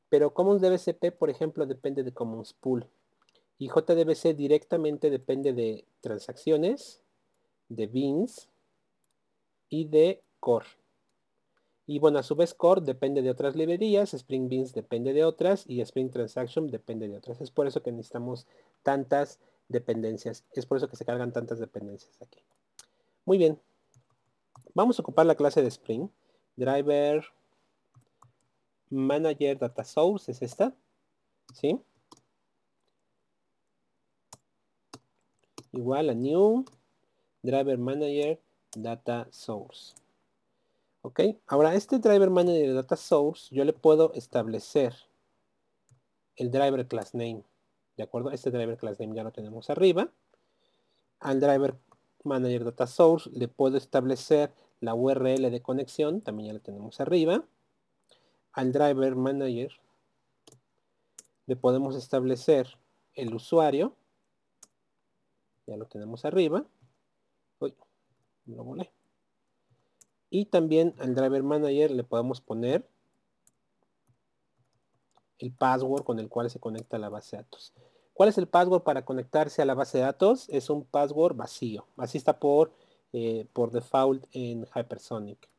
Pero 0.09 0.33
Commons 0.33 0.61
DBCP, 0.61 1.11
por 1.11 1.29
ejemplo, 1.29 1.67
depende 1.67 2.01
de 2.01 2.11
Commons 2.11 2.53
Pool. 2.53 2.87
Y 3.59 3.67
JDBC 3.67 4.35
directamente 4.35 5.11
depende 5.11 5.53
de 5.53 5.85
transacciones, 6.01 7.03
de 7.67 7.85
beans 7.85 8.49
y 9.69 9.85
de 9.85 10.23
core. 10.39 10.65
Y 11.85 11.97
bueno, 11.97 12.19
a 12.19 12.23
su 12.23 12.35
vez 12.35 12.53
Core 12.53 12.81
depende 12.81 13.23
de 13.23 13.31
otras 13.31 13.55
librerías, 13.55 14.13
Spring 14.13 14.47
Beans 14.47 14.73
depende 14.73 15.11
de 15.11 15.25
otras 15.25 15.65
y 15.67 15.81
Spring 15.81 16.11
Transaction 16.11 16.69
depende 16.69 17.07
de 17.07 17.17
otras. 17.17 17.41
Es 17.41 17.49
por 17.49 17.65
eso 17.65 17.81
que 17.81 17.91
necesitamos 17.91 18.45
tantas 18.83 19.39
dependencias. 19.69 20.45
Es 20.53 20.67
por 20.67 20.77
eso 20.77 20.87
que 20.87 20.97
se 20.97 21.03
cargan 21.03 21.33
tantas 21.33 21.57
dependencias 21.57 22.21
aquí. 22.21 22.43
Muy 23.25 23.39
bien. 23.39 23.59
Vamos 24.75 24.99
a 24.99 25.01
ocupar 25.01 25.25
la 25.25 25.33
clase 25.33 25.63
de 25.63 25.67
Spring. 25.67 26.09
Driver 26.59 27.25
Manager 28.89 29.57
Data 29.57 29.83
Source 29.85 30.29
es 30.31 30.41
esta. 30.41 30.75
¿Sí? 31.53 31.79
Igual 35.71 36.09
a 36.09 36.13
New 36.13 36.65
Driver 37.41 37.77
Manager 37.77 38.41
Data 38.75 39.27
Source. 39.31 39.95
Ok, 41.01 41.21
ahora 41.47 41.75
este 41.75 41.97
driver 41.97 42.29
manager 42.29 42.73
data 42.73 42.97
source 42.97 43.55
yo 43.55 43.63
le 43.63 43.71
puedo 43.71 44.11
establecer 44.15 44.93
el 46.35 46.51
driver 46.51 46.85
class 46.89 47.15
name. 47.15 47.45
¿De 47.95 48.03
acuerdo? 48.03 48.31
Este 48.31 48.51
driver 48.51 48.77
class 48.77 48.99
name 48.99 49.15
ya 49.15 49.23
lo 49.23 49.31
tenemos 49.31 49.69
arriba. 49.69 50.11
Al 51.21 51.39
driver 51.39 51.79
manager 52.25 52.65
data 52.65 52.85
source 52.85 53.29
le 53.29 53.47
puedo 53.47 53.77
establecer 53.77 54.53
la 54.79 54.93
URL 54.93 55.51
de 55.51 55.61
conexión, 55.61 56.21
también 56.21 56.47
ya 56.47 56.53
lo 56.53 56.61
tenemos 56.61 56.99
arriba. 56.99 57.43
Al 58.53 58.71
driver 58.71 59.15
manager 59.15 59.71
le 61.45 61.55
podemos 61.55 61.95
establecer 61.95 62.77
el 63.13 63.33
usuario. 63.33 63.95
Ya 65.67 65.77
lo 65.77 65.85
tenemos 65.85 66.25
arriba. 66.25 66.65
Uy, 67.59 67.75
lo 68.45 68.63
volé. 68.63 68.91
Y 70.29 70.45
también 70.45 70.95
al 70.99 71.15
driver 71.15 71.43
manager 71.43 71.91
le 71.91 72.03
podemos 72.03 72.39
poner 72.39 72.87
el 75.39 75.51
password 75.51 76.03
con 76.03 76.19
el 76.19 76.29
cual 76.29 76.49
se 76.49 76.59
conecta 76.59 76.97
a 76.97 76.99
la 76.99 77.09
base 77.09 77.35
de 77.35 77.43
datos. 77.43 77.73
¿Cuál 78.13 78.29
es 78.29 78.37
el 78.37 78.47
password 78.47 78.83
para 78.83 79.05
conectarse 79.05 79.61
a 79.61 79.65
la 79.65 79.73
base 79.73 79.97
de 79.97 80.03
datos? 80.03 80.47
Es 80.49 80.69
un 80.69 80.83
password 80.83 81.35
vacío. 81.35 81.87
Así 81.97 82.17
está 82.17 82.37
por, 82.39 82.73
eh, 83.13 83.47
por 83.53 83.71
default 83.71 84.25
en 84.31 84.65
Hypersonic. 84.75 85.49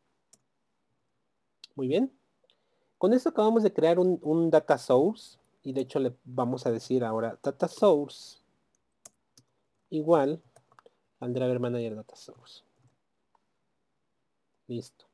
Muy 1.75 1.89
bien. 1.89 2.13
Con 2.99 3.15
esto 3.15 3.31
acabamos 3.31 3.63
de 3.63 3.73
crear 3.73 3.99
un, 3.99 4.51
data 4.51 4.77
source. 4.79 5.39
Y 5.63 5.73
de 5.73 5.83
hecho 5.83 5.99
le 5.99 6.15
vamos 6.25 6.67
a 6.67 6.71
decir 6.71 7.05
ahora 7.05 7.39
data 7.43 7.69
source 7.69 8.39
igual 9.91 10.41
al 11.19 11.35
driver 11.35 11.61
manager 11.61 11.97
data 11.97 12.17
source. 12.17 12.63
Listo. 14.69 15.07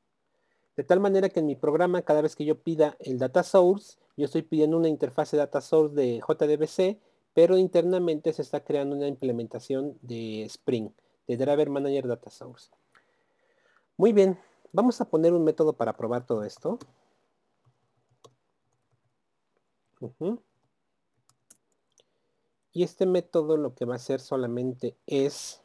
De 0.76 0.84
tal 0.84 1.00
manera 1.00 1.30
que 1.30 1.40
en 1.40 1.46
mi 1.46 1.56
programa, 1.56 2.02
cada 2.02 2.20
vez 2.20 2.36
que 2.36 2.44
yo 2.44 2.60
pida 2.60 2.96
el 3.00 3.18
data 3.18 3.42
source, 3.42 3.98
yo 4.16 4.26
estoy 4.26 4.42
pidiendo 4.42 4.76
una 4.76 4.88
interfase 4.88 5.36
data 5.36 5.60
source 5.60 5.94
de 5.94 6.20
JDBC, 6.20 6.98
pero 7.34 7.56
internamente 7.56 8.32
se 8.32 8.42
está 8.42 8.62
creando 8.62 8.94
una 8.96 9.08
implementación 9.08 9.98
de 10.02 10.42
Spring, 10.44 10.90
de 11.26 11.36
Driver 11.36 11.70
Manager 11.70 12.06
Data 12.06 12.30
Source. 12.30 12.70
Muy 13.96 14.12
bien, 14.12 14.38
vamos 14.72 15.00
a 15.00 15.08
poner 15.08 15.32
un 15.32 15.44
método 15.44 15.72
para 15.72 15.96
probar 15.96 16.26
todo 16.26 16.44
esto. 16.44 16.78
Y 22.72 22.82
este 22.82 23.06
método 23.06 23.56
lo 23.56 23.74
que 23.74 23.86
va 23.86 23.94
a 23.94 23.96
hacer 23.96 24.20
solamente 24.20 24.98
es 25.06 25.62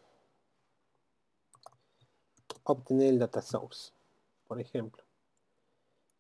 obtener 2.64 3.10
el 3.10 3.20
data 3.20 3.42
source, 3.42 3.92
por 4.48 4.62
ejemplo. 4.62 5.04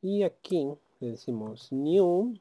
Y 0.01 0.23
aquí 0.23 0.67
le 0.99 1.11
decimos 1.11 1.71
new 1.71 2.33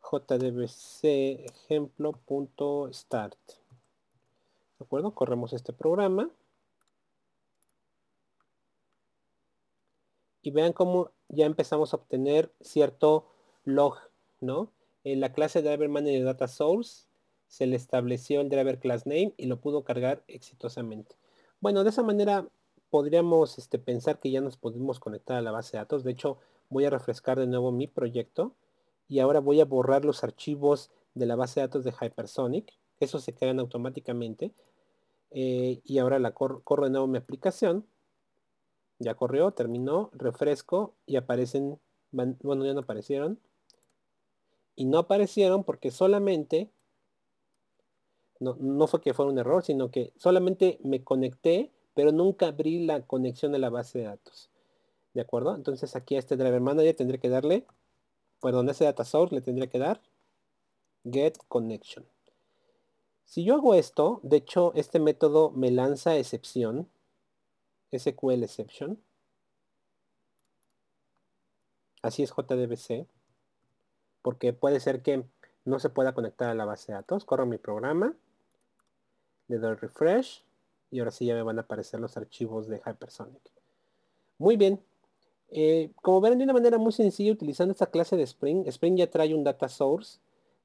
jdbc 0.00 1.04
ejemplo.start. 1.50 3.57
¿De 4.78 4.84
acuerdo? 4.84 5.14
Corremos 5.14 5.52
este 5.52 5.72
programa. 5.72 6.30
Y 10.42 10.50
vean 10.50 10.72
cómo 10.72 11.10
ya 11.28 11.46
empezamos 11.46 11.92
a 11.92 11.96
obtener 11.96 12.52
cierto 12.60 13.28
log, 13.64 13.98
¿no? 14.40 14.72
En 15.04 15.20
la 15.20 15.32
clase 15.32 15.62
driver 15.62 15.88
manager 15.88 16.24
data 16.24 16.48
source 16.48 17.06
se 17.48 17.66
le 17.66 17.76
estableció 17.76 18.40
el 18.40 18.48
driver 18.48 18.78
class 18.78 19.06
name 19.06 19.34
y 19.36 19.46
lo 19.46 19.60
pudo 19.60 19.82
cargar 19.82 20.22
exitosamente. 20.28 21.16
Bueno, 21.60 21.82
de 21.82 21.90
esa 21.90 22.02
manera 22.02 22.46
podríamos 22.90 23.58
este, 23.58 23.78
pensar 23.78 24.20
que 24.20 24.30
ya 24.30 24.40
nos 24.40 24.56
podemos 24.56 25.00
conectar 25.00 25.36
a 25.36 25.42
la 25.42 25.50
base 25.50 25.76
de 25.76 25.82
datos. 25.82 26.04
De 26.04 26.12
hecho, 26.12 26.38
voy 26.68 26.84
a 26.84 26.90
refrescar 26.90 27.38
de 27.38 27.46
nuevo 27.46 27.72
mi 27.72 27.86
proyecto 27.86 28.54
y 29.08 29.18
ahora 29.20 29.40
voy 29.40 29.60
a 29.60 29.64
borrar 29.64 30.04
los 30.04 30.22
archivos 30.22 30.90
de 31.14 31.26
la 31.26 31.36
base 31.36 31.60
de 31.60 31.66
datos 31.66 31.84
de 31.84 31.92
Hypersonic. 31.92 32.72
Esos 33.00 33.22
se 33.24 33.34
quedan 33.34 33.60
automáticamente. 33.60 34.52
Eh, 35.30 35.80
y 35.84 35.98
ahora 35.98 36.18
la 36.18 36.32
corro 36.32 36.84
de 36.84 36.90
nuevo 36.90 37.06
mi 37.06 37.18
aplicación. 37.18 37.86
Ya 38.98 39.14
corrió, 39.14 39.52
terminó, 39.52 40.10
refresco 40.12 40.94
y 41.06 41.16
aparecen, 41.16 41.78
bueno, 42.10 42.64
ya 42.64 42.74
no 42.74 42.80
aparecieron. 42.80 43.38
Y 44.74 44.86
no 44.86 44.98
aparecieron 44.98 45.64
porque 45.64 45.90
solamente, 45.90 46.70
no, 48.40 48.56
no 48.60 48.86
fue 48.86 49.00
que 49.00 49.14
fuera 49.14 49.30
un 49.30 49.38
error, 49.38 49.64
sino 49.64 49.90
que 49.90 50.12
solamente 50.16 50.78
me 50.82 51.02
conecté, 51.04 51.72
pero 51.94 52.12
nunca 52.12 52.48
abrí 52.48 52.86
la 52.86 53.06
conexión 53.06 53.52
de 53.52 53.58
la 53.58 53.70
base 53.70 53.98
de 53.98 54.04
datos. 54.04 54.50
¿De 55.14 55.20
acuerdo? 55.20 55.54
Entonces 55.54 55.96
aquí 55.96 56.16
a 56.16 56.20
este 56.20 56.36
driver 56.36 56.60
manager 56.60 56.94
tendré 56.94 57.18
que 57.18 57.28
darle, 57.28 57.66
perdón, 58.40 58.68
a 58.68 58.72
ese 58.72 58.84
data 58.84 59.04
source 59.04 59.34
le 59.34 59.40
tendría 59.40 59.68
que 59.68 59.78
dar 59.78 60.00
get 61.04 61.36
connection. 61.48 62.06
Si 63.28 63.44
yo 63.44 63.56
hago 63.56 63.74
esto, 63.74 64.20
de 64.22 64.38
hecho 64.38 64.72
este 64.74 64.98
método 64.98 65.50
me 65.50 65.70
lanza 65.70 66.16
excepción, 66.16 66.88
SQL 67.94 68.42
exception. 68.42 68.98
Así 72.00 72.22
es 72.22 72.30
JDBC, 72.30 73.06
porque 74.22 74.54
puede 74.54 74.80
ser 74.80 75.02
que 75.02 75.26
no 75.66 75.78
se 75.78 75.90
pueda 75.90 76.14
conectar 76.14 76.48
a 76.48 76.54
la 76.54 76.64
base 76.64 76.90
de 76.90 76.96
datos. 76.96 77.26
Corro 77.26 77.44
mi 77.44 77.58
programa, 77.58 78.14
le 79.48 79.58
doy 79.58 79.74
refresh 79.74 80.42
y 80.90 81.00
ahora 81.00 81.10
sí 81.10 81.26
ya 81.26 81.34
me 81.34 81.42
van 81.42 81.58
a 81.58 81.62
aparecer 81.62 82.00
los 82.00 82.16
archivos 82.16 82.66
de 82.66 82.78
Hypersonic. 82.78 83.42
Muy 84.38 84.56
bien. 84.56 84.80
Eh, 85.50 85.92
como 86.00 86.22
ven 86.22 86.38
de 86.38 86.44
una 86.44 86.54
manera 86.54 86.78
muy 86.78 86.92
sencilla 86.92 87.32
utilizando 87.32 87.72
esta 87.72 87.90
clase 87.90 88.16
de 88.16 88.22
Spring, 88.22 88.66
Spring 88.68 88.96
ya 88.96 89.10
trae 89.10 89.34
un 89.34 89.44
data 89.44 89.68
source 89.68 90.18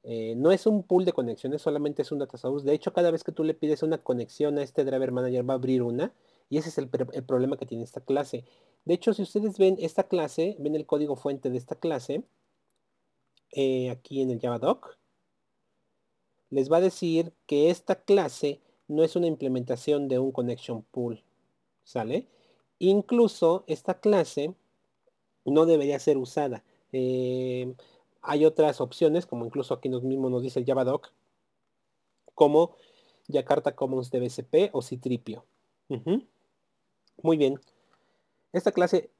eh, 0.03 0.36
no 0.36 0.51
es 0.51 0.67
un 0.67 0.83
pool 0.83 1.05
de 1.05 1.13
conexiones, 1.13 1.62
solamente 1.62 2.01
es 2.01 2.12
un 2.12 2.19
data 2.19 2.38
source. 2.38 2.65
De 2.65 2.74
hecho, 2.74 2.91
cada 2.93 3.10
vez 3.12 3.24
que 3.24 3.31
tú 3.31 3.43
le 3.43 3.53
pides 3.53 3.83
una 3.83 4.00
conexión 4.00 4.57
a 4.57 4.63
este 4.63 4.83
driver 4.83 5.12
manager 5.12 5.50
va 5.50 5.53
a 5.53 5.57
abrir 5.57 5.81
una. 5.81 6.13
Y 6.50 6.57
ese 6.57 6.69
es 6.69 6.77
el, 6.77 6.89
problema 6.89 7.57
que 7.57 7.65
tiene 7.65 7.83
esta 7.83 8.01
clase. 8.01 8.43
De 8.86 8.93
hecho, 8.93 9.13
si 9.13 9.24
ustedes 9.24 9.57
ven 9.57 9.77
esta 9.79 10.03
clase, 10.03 10.57
ven 10.60 10.75
el 10.75 10.86
código 10.86 11.15
fuente 11.15 11.50
de 11.50 11.57
esta 11.57 11.75
clase, 11.75 12.24
eh, 13.51 13.89
aquí 13.89 14.22
en 14.22 14.29
el 14.29 14.39
Javadoc, 14.39 14.98
les 16.50 16.72
va 16.72 16.77
a 16.77 16.81
decir 16.81 17.33
que 17.48 17.69
esta 17.69 17.95
clase 17.95 18.62
no 18.88 19.03
es 19.03 19.15
una 19.15 19.27
implementación 19.27 20.07
de 20.10 20.19
un 20.19 20.31
connection 20.31 20.83
pool. 20.91 21.24
¿Sale? 21.86 22.27
Incluso 22.77 23.63
esta 23.67 24.00
clase 24.00 24.53
no 25.45 25.65
debería 25.65 25.98
ser 26.00 26.17
usada. 26.17 26.63
Eh, 26.91 27.74
hay 28.23 28.45
otras 28.45 28.81
opciones, 28.81 29.25
como 29.25 29.45
incluso 29.45 29.73
aquí 29.73 29.89
nos 29.89 30.03
mismo 30.03 30.29
nos 30.29 30.41
dice 30.41 30.63
Javadoc, 30.65 31.11
como 32.33 32.75
Jakarta 33.31 33.75
Commons 33.75 34.09
DBCP 34.09 34.69
o 34.71 34.81
Citripio. 34.81 35.45
Muy 37.21 37.38
bien. 37.38 37.59
Esta 38.53 38.71
clase 38.71 39.12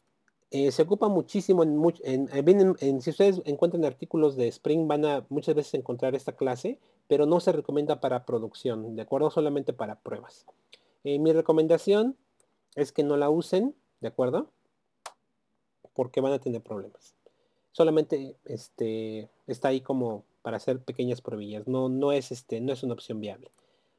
eh, 0.52 0.72
se 0.72 0.82
ocupa 0.84 1.10
muchísimo 1.10 1.64
en, 1.64 2.30
en, 2.34 3.02
si 3.02 3.10
ustedes 3.10 3.42
encuentran 3.46 3.86
artículos 3.86 4.36
de 4.36 4.48
Spring 4.48 4.88
van 4.88 5.06
a 5.06 5.26
muchas 5.30 5.54
veces 5.54 5.74
encontrar 5.74 6.16
esta 6.16 6.36
clase, 6.36 6.80
pero 7.08 7.26
no 7.26 7.40
se 7.40 7.52
recomienda 7.52 8.00
para 8.00 8.26
producción, 8.26 8.96
¿de 8.96 9.02
acuerdo? 9.02 9.30
Solamente 9.30 9.74
para 9.74 10.00
pruebas. 10.00 10.46
Eh, 11.04 11.20
mi 11.20 11.34
recomendación 11.34 12.16
es 12.76 12.92
que 12.92 13.04
no 13.04 13.18
la 13.18 13.30
usen, 13.30 13.76
¿de 14.00 14.08
acuerdo? 14.08 14.50
Porque 15.94 16.22
van 16.22 16.34
a 16.34 16.40
tener 16.40 16.62
problemas 16.62 17.14
solamente 17.74 18.38
este, 18.46 19.30
está 19.48 19.68
ahí 19.68 19.82
como 19.82 20.24
para 20.42 20.58
hacer 20.58 20.80
pequeñas 20.80 21.22
probillas. 21.22 21.68
No, 21.68 21.90
no, 21.90 22.14
es, 22.14 22.32
este, 22.32 22.62
no 22.62 22.72
es 22.72 22.84
una 22.84 22.94
opción 22.94 23.20
viable. 23.20 23.52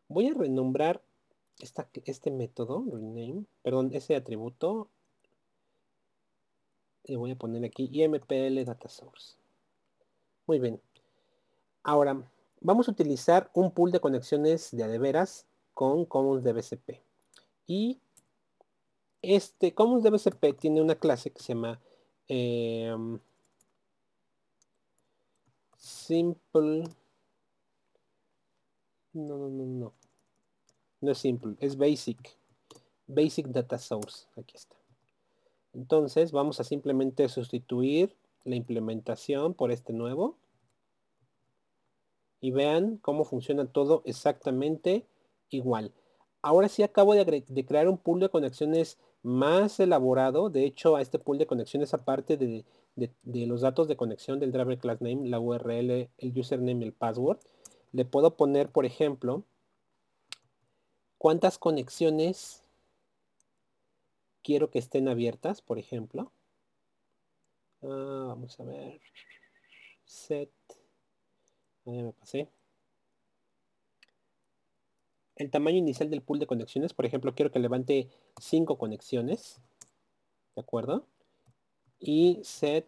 Voy 0.09 0.29
a 0.29 0.35
renombrar 0.35 1.03
esta, 1.61 1.89
este 2.07 2.31
método, 2.31 2.85
rename, 2.91 3.45
perdón, 3.63 3.91
ese 3.93 4.17
atributo. 4.17 4.89
Le 7.05 7.17
voy 7.17 7.33
a 7.33 7.37
poner 7.37 7.65
aquí 7.65 7.91
IMPL 7.93 8.65
Data 8.65 8.89
Source. 8.89 9.37
Muy 10.47 10.59
bien. 10.59 10.81
Ahora, 11.83 12.23
vamos 12.61 12.89
a 12.89 12.93
utilizar 12.93 13.51
un 13.53 13.71
pool 13.73 13.93
de 13.93 14.01
conexiones 14.01 14.71
de 14.75 14.85
adeveras 14.85 15.47
con 15.75 16.07
Commons 16.07 16.45
DBCP. 16.45 17.03
Y 17.67 17.99
este 19.21 19.75
Commons 19.75 20.03
DBCP 20.03 20.59
tiene 20.59 20.81
una 20.81 20.95
clase 20.95 21.31
que 21.31 21.43
se 21.43 21.55
llama 21.55 21.81
em, 22.29 23.19
simple. 25.85 26.85
No, 29.13 29.37
no, 29.37 29.49
no, 29.49 29.65
no. 29.65 29.93
No 31.01 31.11
es 31.11 31.19
simple, 31.19 31.57
es 31.61 31.77
basic. 31.77 32.37
Basic 33.07 33.49
data 33.49 33.79
source. 33.79 34.27
Aquí 34.37 34.57
está. 34.57 34.77
Entonces 35.75 36.33
vamos 36.33 36.61
a 36.61 36.65
simplemente 36.65 37.29
sustituir 37.29 38.17
la 38.45 38.57
implementación 38.57 39.55
por 39.55 39.71
este 39.71 39.93
nuevo. 39.93 40.39
Y 42.41 42.51
vean 42.51 42.97
cómo 42.99 43.25
funciona 43.25 43.67
todo 43.67 44.03
exactamente 44.07 45.07
igual. 45.51 45.93
Ahora 46.43 46.69
sí 46.69 46.83
acabo 46.83 47.15
de, 47.15 47.45
de 47.47 47.67
crear 47.67 47.89
un 47.89 47.99
pool 47.99 48.21
de 48.21 48.29
conexiones 48.29 48.99
más 49.25 49.81
elaborado. 49.81 50.51
De 50.51 50.65
hecho, 50.65 50.95
a 50.95 51.03
este 51.03 51.19
pool 51.19 51.39
de 51.39 51.47
conexiones 51.47 51.93
aparte 51.95 52.37
de 52.37 52.65
de, 52.97 53.47
los 53.47 53.61
datos 53.61 53.89
de 53.89 53.97
conexión 53.97 54.39
del 54.39 54.53
driver 54.53 54.79
class 54.79 55.01
name, 55.01 55.29
la 55.29 55.41
URL, 55.41 56.09
el 56.19 56.39
username 56.39 56.85
y 56.85 56.85
el 56.85 56.93
password, 56.93 57.39
le 57.93 58.05
puedo 58.05 58.37
poner, 58.37 58.71
por 58.71 58.87
ejemplo, 58.87 59.45
cuántas 61.19 61.59
conexiones 61.59 62.63
quiero 64.43 64.71
que 64.71 64.79
estén 64.79 65.09
abiertas, 65.09 65.63
por 65.63 65.79
ejemplo. 65.79 66.31
Ah, 67.83 68.27
vamos 68.29 68.59
a 68.61 68.65
ver. 68.65 69.01
Set. 70.05 70.51
Ah, 71.87 71.91
me 71.91 72.13
pasé. 72.13 72.49
El 75.37 75.51
tamaño 75.51 75.79
inicial 75.79 76.11
del 76.11 76.23
pool 76.23 76.39
de 76.39 76.47
conexiones, 76.47 76.95
por 76.95 77.07
ejemplo, 77.07 77.35
quiero 77.35 77.51
que 77.51 77.59
levante 77.59 78.09
5 78.41 78.79
conexiones. 78.79 79.61
¿De 80.55 80.61
acuerdo? 80.61 81.07
y 82.05 82.41
set 82.43 82.87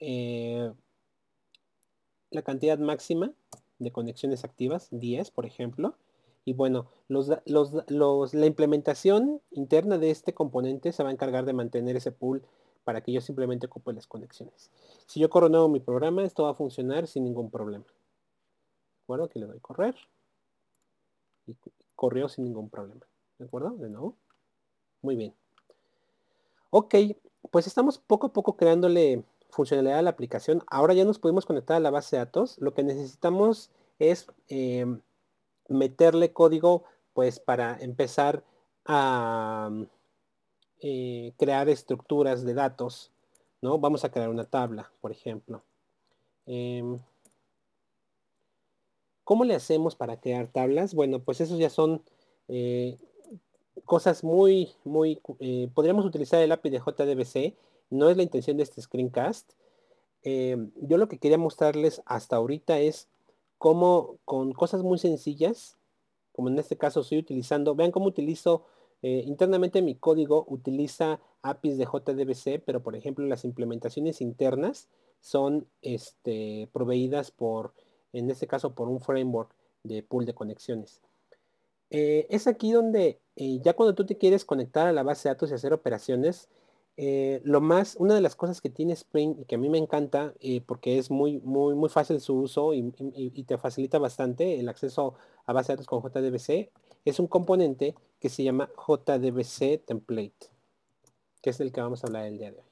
eh, 0.00 0.72
la 2.30 2.42
cantidad 2.42 2.78
máxima 2.78 3.32
de 3.78 3.92
conexiones 3.92 4.44
activas, 4.44 4.88
10 4.90 5.30
por 5.30 5.46
ejemplo. 5.46 5.94
Y 6.44 6.54
bueno, 6.54 6.88
la 7.08 8.46
implementación 8.46 9.40
interna 9.52 9.98
de 9.98 10.10
este 10.10 10.34
componente 10.34 10.90
se 10.90 11.04
va 11.04 11.10
a 11.10 11.12
encargar 11.12 11.44
de 11.44 11.52
mantener 11.52 11.94
ese 11.94 12.10
pool 12.10 12.42
para 12.82 13.00
que 13.00 13.12
yo 13.12 13.20
simplemente 13.20 13.66
ocupe 13.66 13.92
las 13.92 14.08
conexiones. 14.08 14.72
Si 15.06 15.20
yo 15.20 15.30
corro 15.30 15.48
nuevo 15.48 15.68
mi 15.68 15.78
programa, 15.78 16.24
esto 16.24 16.42
va 16.42 16.50
a 16.50 16.54
funcionar 16.54 17.06
sin 17.06 17.22
ningún 17.22 17.48
problema. 17.48 17.84
¿De 17.84 19.04
acuerdo? 19.04 19.26
Aquí 19.26 19.38
le 19.38 19.46
doy 19.46 19.60
correr. 19.60 19.94
Y 21.46 21.56
corrió 21.94 22.28
sin 22.28 22.44
ningún 22.44 22.70
problema. 22.70 23.06
¿De 23.38 23.44
acuerdo? 23.44 23.70
De 23.70 23.88
nuevo. 23.88 24.16
Muy 25.02 25.16
bien. 25.16 25.34
Ok, 26.70 26.94
pues 27.50 27.66
estamos 27.66 27.98
poco 27.98 28.28
a 28.28 28.32
poco 28.32 28.56
creándole 28.56 29.24
funcionalidad 29.50 29.98
a 29.98 30.02
la 30.02 30.10
aplicación. 30.10 30.62
Ahora 30.68 30.94
ya 30.94 31.04
nos 31.04 31.18
podemos 31.18 31.44
conectar 31.44 31.76
a 31.76 31.80
la 31.80 31.90
base 31.90 32.16
de 32.16 32.20
datos. 32.24 32.56
Lo 32.58 32.72
que 32.72 32.82
necesitamos 32.82 33.70
es 33.98 34.26
em, 34.48 35.00
meterle 35.68 36.32
código 36.32 36.84
pues 37.12 37.38
para 37.40 37.76
empezar 37.78 38.42
a 38.86 39.70
eh, 40.80 41.32
crear 41.36 41.68
estructuras 41.68 42.44
de 42.44 42.54
datos. 42.54 43.12
¿no? 43.60 43.78
Vamos 43.78 44.04
a 44.04 44.10
crear 44.10 44.28
una 44.28 44.44
tabla, 44.44 44.90
por 45.00 45.12
ejemplo. 45.12 45.62
Em, 46.46 46.98
¿Cómo 49.24 49.44
le 49.44 49.54
hacemos 49.54 49.94
para 49.94 50.20
crear 50.20 50.48
tablas? 50.48 50.94
Bueno, 50.94 51.20
pues 51.20 51.40
esos 51.40 51.58
ya 51.58 51.70
son 51.70 52.02
eh, 52.48 52.98
cosas 53.84 54.24
muy, 54.24 54.72
muy, 54.84 55.20
eh, 55.38 55.68
podríamos 55.74 56.04
utilizar 56.04 56.42
el 56.42 56.52
API 56.52 56.70
de 56.70 56.80
JDBC, 56.80 57.56
no 57.90 58.10
es 58.10 58.16
la 58.16 58.24
intención 58.24 58.56
de 58.56 58.64
este 58.64 58.82
screencast. 58.82 59.52
eh, 60.24 60.56
yo 60.76 60.98
lo 60.98 61.08
que 61.08 61.18
quería 61.18 61.38
mostrarles 61.38 62.02
hasta 62.06 62.36
ahorita 62.36 62.78
es 62.78 63.08
cómo 63.58 64.18
con 64.24 64.52
cosas 64.52 64.82
muy 64.82 64.98
sencillas, 64.98 65.76
como 66.32 66.48
en 66.48 66.58
este 66.58 66.76
caso 66.76 67.00
estoy 67.00 67.18
utilizando, 67.18 67.74
vean 67.74 67.92
cómo 67.92 68.06
utilizo 68.06 68.64
internamente 69.04 69.82
mi 69.82 69.96
código 69.96 70.44
utiliza 70.48 71.18
APIs 71.42 71.76
de 71.76 71.86
JDBC, 71.86 72.62
pero 72.64 72.84
por 72.84 72.94
ejemplo 72.94 73.26
las 73.26 73.44
implementaciones 73.44 74.20
internas 74.20 74.88
son 75.20 75.66
este, 75.82 76.68
proveídas 76.72 77.32
por, 77.32 77.74
en 78.12 78.30
este 78.30 78.46
caso, 78.46 78.74
por 78.74 78.88
un 78.88 79.00
framework 79.00 79.54
de 79.82 80.02
pool 80.02 80.26
de 80.26 80.34
conexiones. 80.34 81.00
Eh, 81.90 82.26
es 82.30 82.46
aquí 82.46 82.72
donde 82.72 83.20
eh, 83.36 83.60
ya 83.62 83.74
cuando 83.74 83.94
tú 83.94 84.06
te 84.06 84.16
quieres 84.16 84.44
conectar 84.44 84.86
a 84.86 84.92
la 84.92 85.02
base 85.02 85.28
de 85.28 85.34
datos 85.34 85.50
y 85.50 85.54
hacer 85.54 85.72
operaciones, 85.72 86.48
lo 87.44 87.60
más, 87.60 87.96
una 87.96 88.14
de 88.14 88.20
las 88.20 88.36
cosas 88.36 88.60
que 88.60 88.68
tiene 88.68 88.92
Spring 88.92 89.40
y 89.40 89.44
que 89.46 89.56
a 89.56 89.58
mí 89.58 89.68
me 89.68 89.78
encanta 89.78 90.34
porque 90.66 90.98
es 90.98 91.10
muy, 91.10 91.40
muy, 91.40 91.74
muy 91.74 91.88
fácil 91.88 92.20
su 92.20 92.34
uso 92.34 92.74
y, 92.74 92.92
y, 93.14 93.42
te 93.42 93.58
facilita 93.58 93.98
bastante 93.98 94.60
el 94.60 94.68
acceso 94.68 95.14
a 95.46 95.52
base 95.52 95.72
de 95.72 95.76
datos 95.76 95.86
con 95.86 96.02
JDBC, 96.02 96.70
es 97.04 97.18
un 97.18 97.26
componente 97.26 97.94
que 98.20 98.28
se 98.28 98.44
llama 98.44 98.70
JDBC 98.76 99.84
Template, 99.84 100.50
que 101.40 101.50
es 101.50 101.60
el 101.60 101.72
que 101.72 101.80
vamos 101.80 102.04
a 102.04 102.06
hablar 102.06 102.26
el 102.26 102.38
día 102.38 102.52
de 102.52 102.58
hoy. 102.58 102.64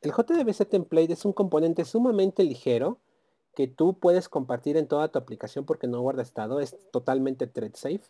El 0.00 0.10
JDBC 0.10 0.68
Template 0.68 1.12
es 1.12 1.24
un 1.24 1.32
componente 1.32 1.84
sumamente 1.84 2.42
ligero 2.42 2.98
que 3.54 3.68
tú 3.68 3.94
puedes 3.94 4.28
compartir 4.28 4.76
en 4.76 4.88
toda 4.88 5.08
tu 5.08 5.18
aplicación 5.18 5.64
porque 5.64 5.86
no 5.86 6.00
guarda 6.00 6.22
estado, 6.22 6.60
es 6.60 6.76
totalmente 6.90 7.46
thread 7.46 7.74
safe 7.74 8.02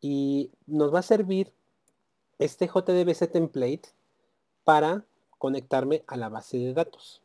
y 0.00 0.50
nos 0.66 0.92
va 0.92 1.00
a 1.00 1.02
servir 1.02 1.52
este 2.38 2.66
JDBC 2.66 3.30
Template 3.30 3.82
para 4.64 5.04
conectarme 5.38 6.02
a 6.06 6.16
la 6.16 6.28
base 6.28 6.58
de 6.58 6.72
datos. 6.72 7.22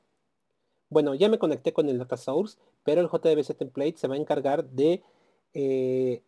Bueno, 0.89 1.15
ya 1.15 1.29
me 1.29 1.39
conecté 1.39 1.73
con 1.73 1.89
el 1.89 1.97
data 1.97 2.17
source, 2.17 2.57
pero 2.83 3.01
el 3.01 3.07
JDBC 3.07 3.57
Template 3.57 3.97
se 3.97 4.07
va 4.07 4.15
a 4.15 4.19
encargar 4.19 4.63
de 4.69 5.03
eh, 5.53 6.21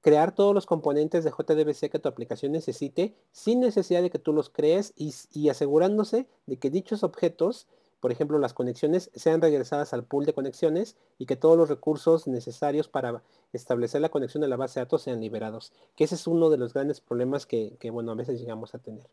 crear 0.00 0.34
todos 0.34 0.54
los 0.54 0.66
componentes 0.66 1.24
de 1.24 1.30
JDBC 1.30 1.90
que 1.90 1.98
tu 1.98 2.08
aplicación 2.08 2.52
necesite 2.52 3.14
sin 3.32 3.60
necesidad 3.60 4.02
de 4.02 4.10
que 4.10 4.18
tú 4.18 4.32
los 4.32 4.50
crees 4.50 4.92
y, 4.96 5.48
asegurándose 5.48 6.26
de 6.46 6.56
que 6.58 6.70
dichos 6.70 7.02
objetos, 7.02 7.66
por 8.00 8.12
ejemplo 8.12 8.38
las 8.38 8.54
conexiones, 8.54 9.10
sean 9.14 9.40
regresadas 9.40 9.92
al 9.92 10.04
pool 10.04 10.26
de 10.26 10.34
conexiones 10.34 10.96
y 11.18 11.26
que 11.26 11.36
todos 11.36 11.56
los 11.56 11.68
recursos 11.68 12.26
necesarios 12.26 12.88
para 12.88 13.22
establecer 13.52 14.00
la 14.00 14.10
conexión 14.10 14.44
a 14.44 14.48
la 14.48 14.56
base 14.56 14.78
de 14.78 14.84
datos 14.84 15.02
sean 15.02 15.20
liberados. 15.20 15.72
Que 15.96 16.04
ese 16.04 16.14
es 16.14 16.26
uno 16.26 16.50
de 16.50 16.58
los 16.58 16.74
grandes 16.74 17.00
problemas 17.00 17.46
que, 17.46 17.76
bueno, 17.90 18.12
a 18.12 18.14
veces 18.14 18.40
llegamos 18.40 18.74
a 18.74 18.78
tener. 18.78 19.06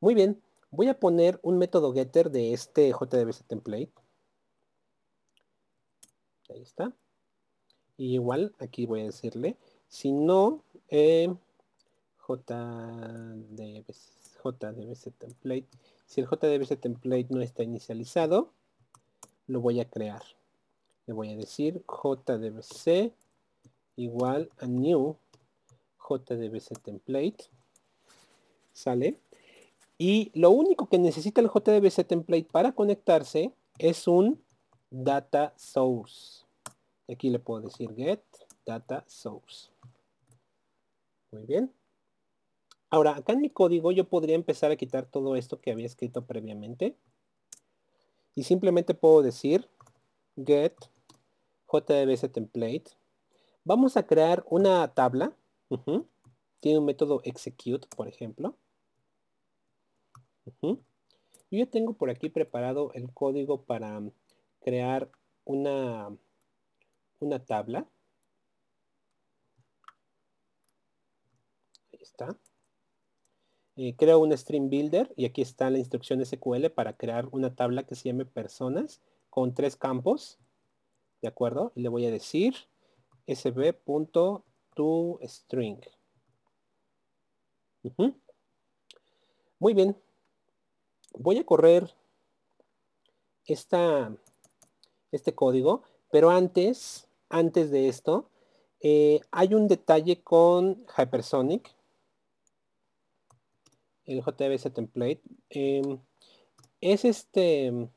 Muy 0.00 0.14
bien, 0.14 0.40
voy 0.70 0.88
a 0.88 0.98
poner 0.98 1.38
un 1.42 1.58
método 1.58 1.92
getter 1.92 2.30
de 2.30 2.52
este 2.52 2.90
JDBC 2.90 3.46
template. 3.46 3.92
Ahí 6.48 6.62
está. 6.62 6.92
Y 7.96 8.14
igual 8.14 8.54
aquí 8.58 8.86
voy 8.86 9.02
a 9.02 9.04
decirle 9.04 9.56
si 9.88 10.12
no, 10.12 10.62
eh, 10.88 11.34
JDBC, 12.28 13.94
JDBC 14.44 15.12
template. 15.18 15.68
Si 16.08 16.22
el 16.22 16.26
JDBC 16.26 16.80
template 16.80 17.26
no 17.28 17.42
está 17.42 17.62
inicializado, 17.62 18.50
lo 19.46 19.60
voy 19.60 19.78
a 19.78 19.84
crear. 19.84 20.22
Le 21.04 21.12
voy 21.12 21.30
a 21.30 21.36
decir 21.36 21.84
JDBC 21.86 23.12
igual 23.96 24.50
a 24.58 24.66
new 24.66 25.16
JDBC 26.08 26.80
template. 26.82 27.44
¿Sale? 28.72 29.20
Y 29.98 30.30
lo 30.32 30.50
único 30.50 30.88
que 30.88 30.98
necesita 30.98 31.42
el 31.42 31.50
JDBC 31.50 32.06
template 32.06 32.48
para 32.50 32.72
conectarse 32.72 33.52
es 33.76 34.08
un 34.08 34.42
data 34.90 35.52
source. 35.56 36.46
Aquí 37.06 37.28
le 37.28 37.38
puedo 37.38 37.60
decir 37.60 37.94
get 37.94 38.22
data 38.64 39.04
source. 39.06 39.70
Muy 41.32 41.44
bien. 41.44 41.70
Ahora, 42.90 43.16
acá 43.16 43.34
en 43.34 43.40
mi 43.40 43.50
código 43.50 43.92
yo 43.92 44.08
podría 44.08 44.34
empezar 44.34 44.70
a 44.70 44.76
quitar 44.76 45.06
todo 45.06 45.36
esto 45.36 45.60
que 45.60 45.70
había 45.70 45.86
escrito 45.86 46.24
previamente. 46.26 46.96
Y 48.34 48.44
simplemente 48.44 48.94
puedo 48.94 49.22
decir 49.22 49.68
get 50.36 50.74
jdbc 51.70 52.32
template. 52.32 52.84
Vamos 53.64 53.96
a 53.96 54.06
crear 54.06 54.44
una 54.48 54.94
tabla. 54.94 55.36
Tiene 56.60 56.78
un 56.78 56.86
método 56.86 57.20
execute, 57.24 57.86
por 57.94 58.08
ejemplo. 58.08 58.56
Yo 60.62 60.78
ya 61.50 61.66
tengo 61.66 61.92
por 61.92 62.08
aquí 62.08 62.30
preparado 62.30 62.92
el 62.94 63.12
código 63.12 63.62
para 63.62 64.00
crear 64.60 65.10
una, 65.44 66.16
una 67.20 67.44
tabla. 67.44 67.86
está. 72.00 72.47
Eh, 73.80 73.94
creo 73.96 74.18
un 74.18 74.36
stream 74.36 74.68
builder 74.70 75.14
y 75.14 75.24
aquí 75.24 75.40
está 75.40 75.70
la 75.70 75.78
instrucción 75.78 76.26
SQL 76.26 76.66
para 76.70 76.96
crear 76.96 77.28
una 77.30 77.54
tabla 77.54 77.84
que 77.84 77.94
se 77.94 78.08
llame 78.08 78.24
personas 78.24 79.00
con 79.30 79.54
tres 79.54 79.76
campos. 79.76 80.40
¿De 81.22 81.28
acuerdo? 81.28 81.70
Y 81.76 81.82
le 81.82 81.88
voy 81.88 82.04
a 82.04 82.10
decir 82.10 82.56
sb.toString. 83.28 84.42
Muy 89.60 89.74
bien. 89.74 89.96
Voy 91.16 91.38
a 91.38 91.46
correr 91.46 91.94
esta, 93.44 94.12
este 95.12 95.36
código, 95.36 95.84
pero 96.10 96.30
antes, 96.30 97.06
antes 97.28 97.70
de 97.70 97.86
esto, 97.86 98.28
eh, 98.80 99.20
hay 99.30 99.54
un 99.54 99.68
detalle 99.68 100.20
con 100.20 100.84
Hypersonic 100.96 101.77
el 104.08 104.22
JBC 104.22 104.72
template. 104.72 105.22
Em, 105.50 106.00
es 106.80 107.04
este... 107.04 107.88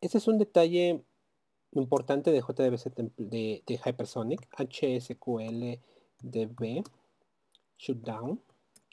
Este 0.00 0.18
es 0.18 0.26
un 0.26 0.38
detalle 0.38 1.04
importante 1.72 2.30
de 2.32 2.40
JDBC 2.40 2.94
de, 3.16 3.62
de 3.66 3.80
Hypersonic, 3.84 4.48
HSQLDB, 4.56 5.82
shutdown. 7.78 8.42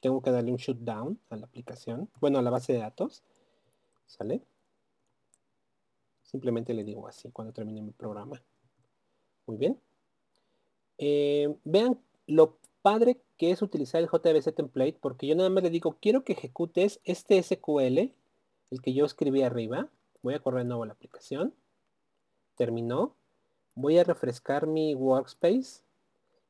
Tengo 0.02 0.22
que 0.22 0.32
darle 0.32 0.52
un 0.52 0.58
shutdown 0.58 1.20
a 1.30 1.36
la 1.36 1.46
aplicación, 1.46 2.10
bueno, 2.22 2.38
a 2.40 2.42
la 2.42 2.52
base 2.52 2.74
de 2.74 2.80
datos. 2.80 3.24
¿Sale? 4.06 4.44
Simplemente 6.24 6.74
le 6.74 6.84
digo 6.84 7.08
así 7.08 7.32
cuando 7.32 7.54
termine 7.54 7.82
mi 7.82 7.92
programa. 7.92 8.42
Muy 9.48 9.58
bien. 9.58 9.80
Eh, 11.00 11.56
vean 11.64 12.00
lo 12.28 12.59
padre 12.82 13.22
que 13.38 13.52
es 13.52 13.62
utilizar 13.62 14.02
el 14.02 14.10
JBC 14.10 14.54
template 14.54 14.98
porque 15.00 15.28
yo 15.28 15.36
nada 15.36 15.50
más 15.50 15.64
le 15.64 15.70
digo, 15.70 15.98
quiero 16.02 16.24
que 16.24 16.34
ejecutes 16.34 17.00
este 17.04 17.42
SQL, 17.42 18.14
el 18.72 18.82
que 18.82 18.94
yo 18.94 19.06
escribí 19.06 19.42
arriba. 19.42 19.90
Voy 20.22 20.34
a 20.34 20.40
correr 20.40 20.64
de 20.64 20.70
nuevo 20.70 20.86
la 20.86 20.94
aplicación. 20.94 21.54
Terminó. 22.56 23.16
Voy 23.76 23.98
a 23.98 24.04
refrescar 24.04 24.68
mi 24.68 24.96
workspace 24.96 25.84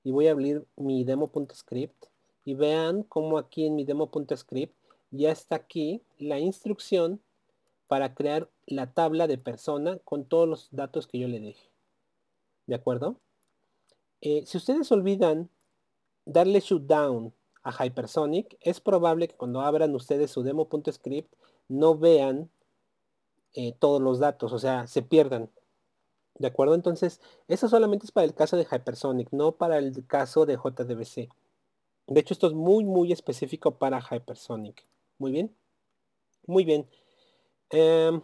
y 0.04 0.12
voy 0.12 0.28
a 0.28 0.32
abrir 0.32 0.65
mi 0.76 1.04
demo.script 1.04 2.06
y 2.46 2.56
vean 2.56 3.04
cómo 3.04 3.38
aquí 3.38 3.65
en 3.65 3.76
mi 3.76 3.84
demo.script 3.84 4.76
ya 5.12 5.32
está 5.32 5.56
aquí 5.56 6.02
la 6.18 6.39
instrucción 6.39 7.22
para 7.88 8.13
crear 8.13 8.50
la 8.65 8.94
tabla 8.94 9.28
de 9.28 9.38
persona 9.38 9.98
con 10.00 10.26
todos 10.26 10.48
los 10.48 10.68
datos 10.72 11.08
que 11.08 11.20
yo 11.20 11.28
le 11.28 11.39
deje. 11.39 11.70
¿De 12.65 12.76
acuerdo? 12.76 13.20
Eh, 14.22 14.44
si 14.46 14.58
ustedes 14.58 14.92
olvidan 14.92 15.50
darle 16.30 16.60
shutdown 16.60 17.34
a 17.63 17.72
Hypersonic, 17.72 18.58
es 18.62 18.80
probable 18.80 19.28
que 19.28 19.36
cuando 19.36 19.62
abran 19.62 19.94
ustedes 19.96 20.32
su 20.32 20.44
demo.script 20.44 21.34
no 21.68 21.98
vean 21.98 22.50
eh, 23.54 23.74
todos 23.80 24.02
los 24.02 24.20
datos, 24.20 24.54
o 24.54 24.60
sea, 24.60 24.88
se 24.88 25.02
pierdan. 25.02 25.50
¿De 26.36 26.48
acuerdo? 26.48 26.76
Entonces, 26.76 27.20
eso 27.48 27.68
solamente 27.68 28.06
es 28.06 28.12
para 28.12 28.26
el 28.26 28.34
caso 28.34 28.56
de 28.56 28.63
Hypersonic, 28.63 29.32
no 29.32 29.54
para 29.54 29.78
el 29.78 30.06
caso 30.08 30.46
de 30.46 30.56
JDBC. 30.56 31.30
De 32.08 32.20
hecho, 32.20 32.34
esto 32.34 32.48
es 32.48 32.54
muy, 32.54 32.86
muy 32.86 33.12
específico 33.12 33.76
para 33.76 34.00
Hypersonic. 34.00 34.86
Muy 35.18 35.32
bien. 35.32 35.54
Muy 36.48 36.63
bien. 36.63 36.88
Em, 37.72 38.22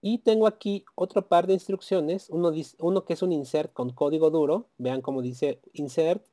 Y 0.00 0.18
tengo 0.18 0.46
aquí 0.46 0.84
otro 0.94 1.28
par 1.28 1.46
de 1.46 1.54
instrucciones. 1.54 2.30
Uno, 2.30 2.52
que 3.04 3.12
es 3.12 3.22
un 3.22 3.32
insert 3.32 3.72
con 3.72 3.90
código 3.90 4.30
duro. 4.30 4.68
Vean 4.78 5.02
cómo 5.02 5.20
dice 5.20 5.60
insert 5.74 6.24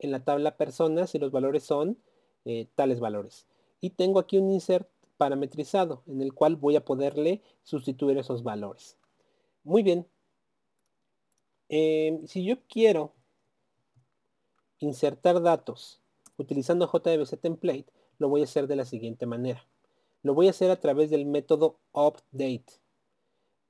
en 0.00 0.10
la 0.10 0.24
tabla 0.24 0.56
personas 0.56 1.14
y 1.14 1.18
los 1.18 1.30
valores 1.30 1.62
son 1.62 1.98
eh, 2.44 2.66
tales 2.74 2.98
valores. 2.98 3.46
Y 3.80 3.90
tengo 3.90 4.18
aquí 4.18 4.38
un 4.38 4.50
insert 4.50 4.88
parametrizado 5.18 6.02
en 6.06 6.22
el 6.22 6.32
cual 6.32 6.56
voy 6.56 6.76
a 6.76 6.84
poderle 6.84 7.42
sustituir 7.62 8.16
esos 8.18 8.42
valores. 8.42 8.96
Muy 9.62 9.82
bien. 9.82 10.06
Em, 11.72 12.26
si 12.26 12.44
yo 12.44 12.56
quiero 12.68 13.12
insertar 14.80 15.40
datos 15.40 16.00
utilizando 16.36 16.90
JDBC 16.92 17.40
template, 17.40 17.86
lo 18.18 18.28
voy 18.28 18.40
a 18.40 18.44
hacer 18.44 18.66
de 18.66 18.74
la 18.74 18.84
siguiente 18.84 19.24
manera. 19.24 19.64
Lo 20.24 20.34
voy 20.34 20.48
a 20.48 20.50
hacer 20.50 20.72
a 20.72 20.80
través 20.80 21.10
del 21.10 21.26
método 21.26 21.78
update. 21.92 22.80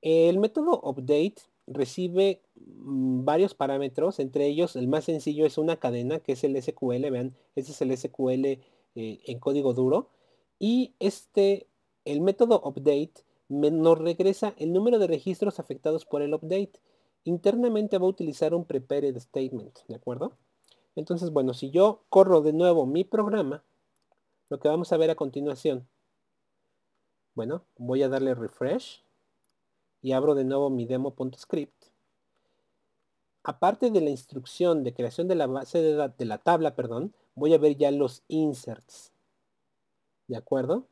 El 0.01 0.39
método 0.39 0.81
update 0.83 1.43
recibe 1.67 2.41
mm, 2.55 3.23
varios 3.23 3.53
parámetros, 3.53 4.19
entre 4.19 4.47
ellos 4.47 4.75
el 4.75 4.87
más 4.87 5.05
sencillo 5.05 5.45
es 5.45 5.59
una 5.59 5.77
cadena 5.77 6.19
que 6.19 6.31
es 6.31 6.43
el 6.43 6.59
SQL, 6.59 7.07
vean, 7.11 7.35
este 7.55 7.71
es 7.71 7.81
el 7.83 7.95
SQL 7.95 8.45
eh, 8.45 8.59
en 8.95 9.39
código 9.39 9.75
duro. 9.75 10.09
Y 10.57 10.95
este, 10.99 11.67
el 12.03 12.21
método 12.21 12.61
update 12.65 13.23
nos 13.47 13.99
regresa 13.99 14.55
el 14.57 14.73
número 14.73 14.97
de 14.97 15.05
registros 15.05 15.59
afectados 15.59 16.05
por 16.05 16.23
el 16.23 16.33
update. 16.33 16.79
Internamente 17.23 17.97
va 17.97 18.05
a 18.05 18.09
utilizar 18.09 18.53
un 18.53 18.65
prepared 18.65 19.17
statement, 19.19 19.79
¿de 19.87 19.95
acuerdo? 19.95 20.37
Entonces, 20.95 21.31
bueno, 21.31 21.53
si 21.53 21.69
yo 21.69 22.03
corro 22.09 22.41
de 22.41 22.53
nuevo 22.53 22.85
mi 22.85 23.03
programa, 23.03 23.63
lo 24.49 24.59
que 24.59 24.67
vamos 24.67 24.91
a 24.91 24.97
ver 24.97 25.09
a 25.09 25.15
continuación. 25.15 25.87
Bueno, 27.35 27.63
voy 27.77 28.03
a 28.03 28.09
darle 28.09 28.35
refresh 28.35 29.03
y 30.01 30.11
abro 30.11 30.35
de 30.35 30.43
nuevo 30.43 30.69
mi 30.69 30.85
demo.script. 30.85 31.85
Aparte 33.43 33.89
de 33.91 34.01
la 34.01 34.09
instrucción 34.09 34.83
de 34.83 34.93
creación 34.93 35.27
de 35.27 35.35
la 35.35 35.47
base 35.47 35.81
de, 35.81 36.11
de 36.17 36.25
la 36.25 36.37
tabla, 36.39 36.75
perdón, 36.75 37.15
voy 37.35 37.53
a 37.53 37.57
ver 37.57 37.77
ya 37.77 37.91
los 37.91 38.23
inserts. 38.27 39.13
¿De 40.27 40.35
acuerdo? 40.35 40.87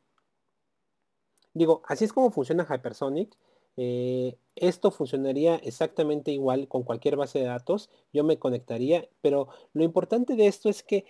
Digo, 1.52 1.82
así 1.86 2.04
es 2.04 2.12
como 2.12 2.30
funciona 2.30 2.66
Hypersonic. 2.68 3.36
Eh, 3.76 4.36
esto 4.56 4.90
funcionaría 4.90 5.56
exactamente 5.56 6.30
igual 6.32 6.68
con 6.68 6.82
cualquier 6.82 7.16
base 7.16 7.38
de 7.38 7.46
datos. 7.46 7.90
Yo 8.12 8.24
me 8.24 8.38
conectaría, 8.38 9.08
pero 9.20 9.48
lo 9.72 9.84
importante 9.84 10.36
de 10.36 10.46
esto 10.46 10.68
es 10.68 10.82
que 10.82 11.04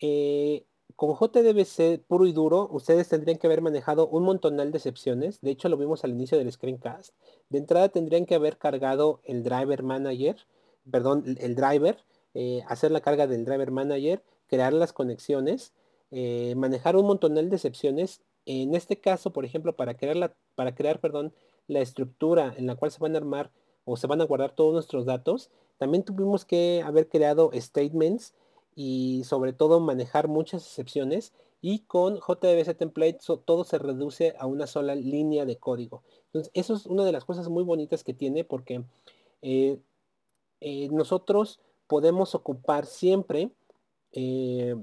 eh, 0.00 0.64
con 0.96 1.14
JDBC 1.14 2.02
puro 2.06 2.26
y 2.26 2.32
duro, 2.32 2.68
ustedes 2.70 3.08
tendrían 3.08 3.38
que 3.38 3.46
haber 3.46 3.62
manejado 3.62 4.08
un 4.08 4.24
montonal 4.24 4.70
de 4.72 4.78
excepciones. 4.78 5.40
De 5.40 5.50
hecho, 5.50 5.68
lo 5.68 5.76
vimos 5.76 6.04
al 6.04 6.10
inicio 6.10 6.36
del 6.38 6.50
screencast. 6.52 7.14
De 7.48 7.58
entrada 7.58 7.88
tendrían 7.88 8.26
que 8.26 8.34
haber 8.34 8.58
cargado 8.58 9.20
el 9.24 9.42
driver 9.42 9.82
manager, 9.82 10.36
perdón, 10.90 11.24
el 11.38 11.54
driver, 11.54 12.04
eh, 12.34 12.62
hacer 12.68 12.90
la 12.90 13.00
carga 13.00 13.26
del 13.26 13.44
driver 13.44 13.70
manager, 13.70 14.22
crear 14.46 14.72
las 14.72 14.92
conexiones, 14.92 15.72
eh, 16.10 16.54
manejar 16.56 16.96
un 16.96 17.06
montonal 17.06 17.48
de 17.50 17.56
excepciones. 17.56 18.20
En 18.46 18.74
este 18.74 19.00
caso, 19.00 19.32
por 19.32 19.44
ejemplo, 19.44 19.76
para 19.76 19.96
crear, 19.96 20.16
la, 20.16 20.34
para 20.54 20.74
crear 20.74 21.00
perdón, 21.00 21.32
la 21.70 21.80
estructura 21.80 22.52
en 22.56 22.66
la 22.66 22.74
cual 22.74 22.90
se 22.90 22.98
van 22.98 23.14
a 23.14 23.18
armar 23.18 23.50
o 23.84 23.96
se 23.96 24.06
van 24.06 24.20
a 24.20 24.24
guardar 24.24 24.52
todos 24.52 24.72
nuestros 24.72 25.06
datos, 25.06 25.50
también 25.78 26.04
tuvimos 26.04 26.44
que 26.44 26.82
haber 26.84 27.08
creado 27.08 27.50
statements 27.54 28.34
y 28.74 29.22
sobre 29.24 29.52
todo 29.52 29.80
manejar 29.80 30.28
muchas 30.28 30.66
excepciones 30.66 31.32
y 31.62 31.80
con 31.80 32.16
JDBC 32.16 32.76
Template 32.76 33.18
todo 33.44 33.64
se 33.64 33.78
reduce 33.78 34.34
a 34.38 34.46
una 34.46 34.66
sola 34.66 34.94
línea 34.94 35.44
de 35.44 35.56
código. 35.56 36.02
Entonces, 36.26 36.50
eso 36.54 36.74
es 36.74 36.86
una 36.86 37.04
de 37.04 37.12
las 37.12 37.24
cosas 37.24 37.48
muy 37.48 37.62
bonitas 37.62 38.02
que 38.02 38.14
tiene 38.14 38.44
porque 38.44 38.82
eh, 39.42 39.78
eh, 40.60 40.88
nosotros 40.90 41.60
podemos 41.86 42.34
ocupar 42.34 42.86
siempre 42.86 43.50
eh, 44.12 44.76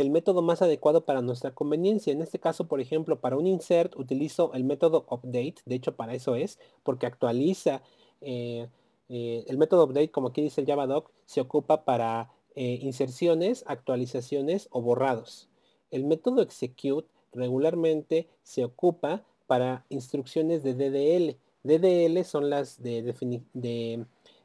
el 0.00 0.10
método 0.10 0.42
más 0.42 0.62
adecuado 0.62 1.04
para 1.04 1.22
nuestra 1.22 1.52
conveniencia. 1.52 2.12
En 2.12 2.22
este 2.22 2.38
caso, 2.38 2.68
por 2.68 2.80
ejemplo, 2.80 3.20
para 3.20 3.36
un 3.36 3.46
insert 3.46 3.96
utilizo 3.96 4.52
el 4.54 4.64
método 4.64 5.06
update. 5.10 5.56
De 5.66 5.74
hecho, 5.74 5.96
para 5.96 6.14
eso 6.14 6.36
es, 6.36 6.58
porque 6.82 7.06
actualiza 7.06 7.82
el 8.20 9.58
método 9.58 9.84
update, 9.84 10.10
como 10.10 10.28
aquí 10.28 10.42
dice 10.42 10.60
el 10.60 10.66
Javadoc, 10.66 11.10
se 11.24 11.40
ocupa 11.40 11.84
para 11.84 12.30
eh, 12.60 12.78
inserciones, 12.82 13.64
actualizaciones 13.66 14.68
o 14.70 14.82
borrados. 14.82 15.48
El 15.90 16.04
método 16.04 16.42
execute 16.42 17.08
regularmente 17.32 18.26
se 18.42 18.64
ocupa 18.64 19.22
para 19.46 19.84
instrucciones 19.88 20.62
de 20.62 20.74
DDL. 20.74 21.36
DDL 21.62 22.24
son 22.24 22.50
las 22.50 22.82
de, 22.82 24.04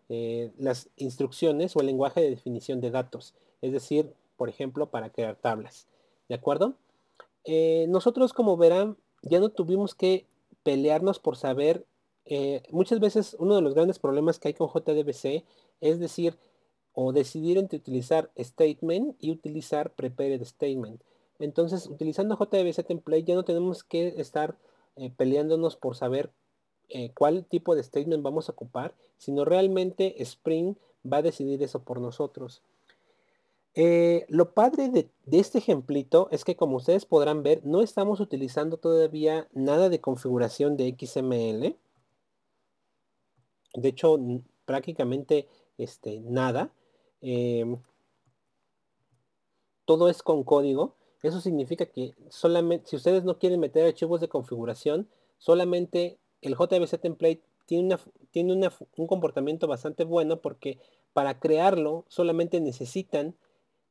eh, 0.09 0.51
las 0.57 0.89
instrucciones 0.95 1.75
o 1.75 1.79
el 1.79 1.87
lenguaje 1.87 2.21
de 2.21 2.29
definición 2.29 2.81
de 2.81 2.91
datos. 2.91 3.33
Es 3.61 3.71
decir, 3.71 4.13
por 4.35 4.49
ejemplo, 4.49 4.89
para 4.89 5.09
crear 5.09 5.35
tablas. 5.35 5.87
¿De 6.29 6.35
acuerdo? 6.35 6.75
Eh, 7.43 7.85
nosotros, 7.89 8.33
como 8.33 8.57
verán, 8.57 8.97
ya 9.21 9.39
no 9.39 9.49
tuvimos 9.49 9.95
que 9.95 10.25
pelearnos 10.63 11.19
por 11.19 11.35
saber. 11.35 11.85
muchas 12.71 12.99
veces 13.01 13.35
uno 13.37 13.55
de 13.55 13.61
los 13.61 13.73
grandes 13.73 13.99
problemas 13.99 14.39
que 14.39 14.47
hay 14.47 14.53
con 14.53 14.69
JDBC 14.69 15.43
es 15.83 15.99
decir, 15.99 16.37
o 16.93 17.11
decidir 17.11 17.57
entre 17.57 17.77
utilizar 17.77 18.31
statement 18.37 19.15
y 19.19 19.31
utilizar 19.31 19.91
prepared 19.91 20.43
statement. 20.45 21.01
Entonces, 21.39 21.87
utilizando 21.87 22.37
JDBC 22.37 22.85
template 22.85 23.23
ya 23.23 23.35
no 23.35 23.43
tenemos 23.43 23.83
que 23.83 24.13
estar 24.17 24.57
eh, 24.95 25.11
peleándonos 25.15 25.75
por 25.75 25.95
saber 25.97 26.31
eh, 26.87 27.11
cuál 27.13 27.45
tipo 27.45 27.75
de 27.75 27.83
statement 27.83 28.23
vamos 28.23 28.47
a 28.47 28.53
ocupar, 28.53 28.93
sino 29.17 29.43
realmente 29.43 30.21
Spring 30.21 30.75
va 31.11 31.17
a 31.17 31.21
decidir 31.21 31.61
eso 31.63 31.83
por 31.83 31.99
nosotros. 31.99 32.61
Eh, 33.75 34.25
lo 34.29 34.53
padre 34.53 34.89
de, 34.89 35.09
este 35.31 35.57
ejemplito 35.57 36.27
es 36.31 36.45
que 36.45 36.55
como 36.55 36.77
ustedes 36.77 37.05
podrán 37.05 37.41
ver, 37.41 37.65
no 37.65 37.81
estamos 37.81 38.19
utilizando 38.19 38.77
todavía 38.77 39.47
nada 39.53 39.89
de 39.89 39.99
configuración 39.99 40.77
de 40.77 40.95
XML. 40.97 41.75
De 43.75 43.89
hecho, 43.89 44.19
prácticamente 44.65 45.47
este, 45.77 46.19
nada. 46.21 46.71
Em, 47.21 47.77
todo 49.85 50.07
es 50.09 50.21
con 50.21 50.43
código. 50.43 50.95
Eso 51.23 51.41
significa 51.41 51.85
que 51.87 52.13
solamente, 52.29 52.89
si 52.89 52.95
ustedes 52.95 53.23
no 53.23 53.39
quieren 53.39 53.59
meter 53.59 53.87
archivos 53.87 54.21
de 54.21 54.27
configuración, 54.27 55.07
solamente 55.37 56.19
el 56.41 56.55
JBC 56.55 56.99
template 56.99 57.41
tiene, 57.65 57.97
tiene 58.31 58.69
un 58.97 59.07
comportamiento 59.07 59.67
bastante 59.67 60.03
bueno 60.03 60.41
porque 60.41 60.79
para 61.13 61.39
crearlo 61.39 62.05
solamente 62.09 62.59
necesitan 62.59 63.35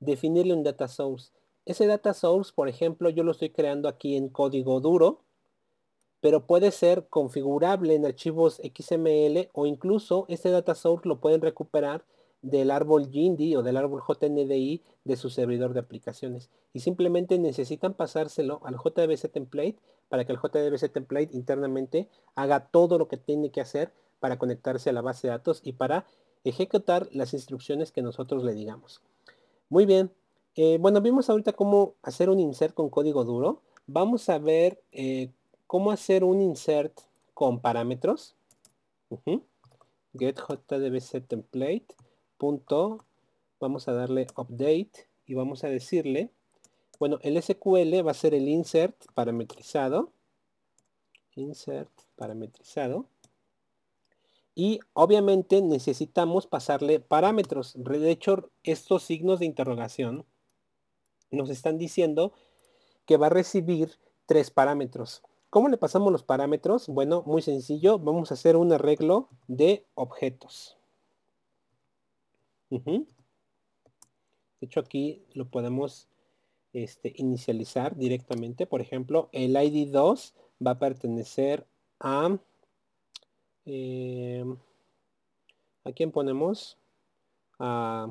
definirle 0.04 0.54
un 0.54 0.62
data 0.62 0.88
source. 0.88 1.32
Ese 1.64 1.86
data 1.86 2.12
source, 2.12 2.52
por 2.54 2.68
ejemplo, 2.68 3.08
yo 3.10 3.22
lo 3.22 3.32
estoy 3.32 3.50
creando 3.50 3.88
aquí 3.88 4.16
en 4.16 4.28
código 4.28 4.80
duro, 4.80 5.20
pero 6.20 6.46
puede 6.46 6.70
ser 6.70 7.06
configurable 7.08 7.94
en 7.94 8.06
archivos 8.06 8.60
XML 8.62 9.48
o 9.52 9.66
incluso 9.66 10.26
este 10.28 10.50
data 10.50 10.74
source 10.74 11.08
lo 11.08 11.20
pueden 11.20 11.40
recuperar 11.40 12.04
del 12.42 12.72
árbol 12.72 13.08
Jindy 13.10 13.54
o 13.54 13.62
del 13.62 13.76
árbol 13.76 14.02
JNDI 14.06 14.82
de 15.04 15.16
su 15.16 15.30
servidor 15.30 15.72
de 15.72 15.80
aplicaciones. 15.80 16.50
Y 16.72 16.80
simplemente 16.80 17.38
necesitan 17.38 17.94
pasárselo 17.94 18.60
al 18.64 18.76
JDBC 18.76 19.30
template 19.30 19.76
para 20.08 20.24
que 20.24 20.32
el 20.32 20.38
JDBC 20.38 20.92
template 20.92 21.30
internamente 21.32 22.08
haga 22.34 22.66
todo 22.66 22.98
lo 22.98 23.06
que 23.06 23.16
tiene 23.16 23.50
que 23.50 23.60
hacer 23.60 23.92
para 24.18 24.38
conectarse 24.38 24.90
a 24.90 24.92
la 24.92 25.00
base 25.00 25.28
de 25.28 25.32
datos 25.32 25.60
y 25.64 25.72
para 25.72 26.06
ejecutar 26.44 27.08
las 27.12 27.34
instrucciones 27.34 27.92
que 27.92 28.02
nosotros 28.02 28.42
le 28.42 28.54
digamos. 28.54 29.00
Muy 29.72 29.86
bien. 29.86 30.12
Eh, 30.54 30.76
bueno, 30.78 31.00
vimos 31.00 31.30
ahorita 31.30 31.54
cómo 31.54 31.94
hacer 32.02 32.28
un 32.28 32.38
insert 32.38 32.74
con 32.74 32.90
código 32.90 33.24
duro. 33.24 33.62
Vamos 33.86 34.28
a 34.28 34.36
ver 34.36 34.82
eh, 34.92 35.30
cómo 35.66 35.90
hacer 35.92 36.24
un 36.24 36.42
insert 36.42 36.92
con 37.32 37.58
parámetros. 37.58 38.36
get 40.12 40.38
jdbc 40.38 41.24
vamos 43.60 43.88
a 43.88 43.92
darle 43.94 44.26
update 44.36 45.08
y 45.24 45.32
vamos 45.32 45.64
a 45.64 45.68
decirle 45.68 46.28
bueno 46.98 47.18
el 47.22 47.42
SQL 47.42 48.06
va 48.06 48.10
a 48.10 48.14
ser 48.14 48.34
el 48.34 48.46
insert 48.48 49.06
parametrizado 49.14 50.10
insert 51.34 51.90
parametrizado 52.16 53.06
y 54.54 54.80
obviamente 54.92 55.62
necesitamos 55.62 56.46
pasarle 56.46 57.00
parámetros 57.00 57.74
de 57.76 58.10
hecho 58.10 58.50
estos 58.62 59.02
signos 59.02 59.40
de 59.40 59.46
interrogación 59.46 60.26
nos 61.30 61.48
están 61.50 61.78
diciendo 61.78 62.32
que 63.06 63.16
va 63.16 63.26
a 63.26 63.30
recibir 63.30 63.98
tres 64.26 64.50
parámetros 64.50 65.22
¿Cómo 65.52 65.68
le 65.68 65.76
pasamos 65.76 66.10
los 66.10 66.22
parámetros? 66.22 66.88
Bueno, 66.88 67.22
muy 67.26 67.42
sencillo. 67.42 67.98
Vamos 67.98 68.30
a 68.30 68.34
hacer 68.34 68.56
un 68.56 68.72
arreglo 68.72 69.28
de 69.48 69.84
objetos. 69.94 70.78
De 72.70 73.04
hecho, 74.62 74.80
aquí 74.80 75.26
lo 75.34 75.50
podemos 75.50 76.08
este, 76.72 77.12
inicializar 77.16 77.98
directamente. 77.98 78.66
Por 78.66 78.80
ejemplo, 78.80 79.28
el 79.32 79.54
ID2 79.54 80.32
va 80.66 80.70
a 80.70 80.78
pertenecer 80.78 81.66
a... 82.00 82.38
Eh, 83.64 84.44
¿A 85.84 85.92
quién 85.92 86.10
ponemos? 86.10 86.78
A 87.58 88.08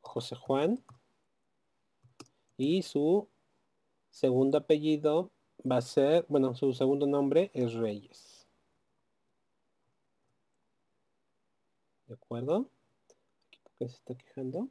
José 0.00 0.34
Juan. 0.36 0.82
Y 2.56 2.82
su 2.82 3.28
segundo 4.10 4.58
apellido 4.58 5.30
va 5.70 5.76
a 5.76 5.82
ser, 5.82 6.26
bueno, 6.28 6.54
su 6.54 6.72
segundo 6.72 7.06
nombre 7.06 7.50
es 7.54 7.74
Reyes. 7.74 8.46
¿De 12.06 12.14
acuerdo? 12.14 12.68
¿Por 13.62 13.72
qué 13.78 13.88
se 13.88 13.96
está 13.96 14.14
quejando? 14.16 14.68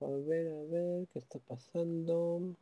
A 0.00 0.06
ver, 0.06 0.46
a 0.48 0.62
ver, 0.64 1.08
¿qué 1.12 1.18
está 1.18 1.38
pasando? 1.40 2.56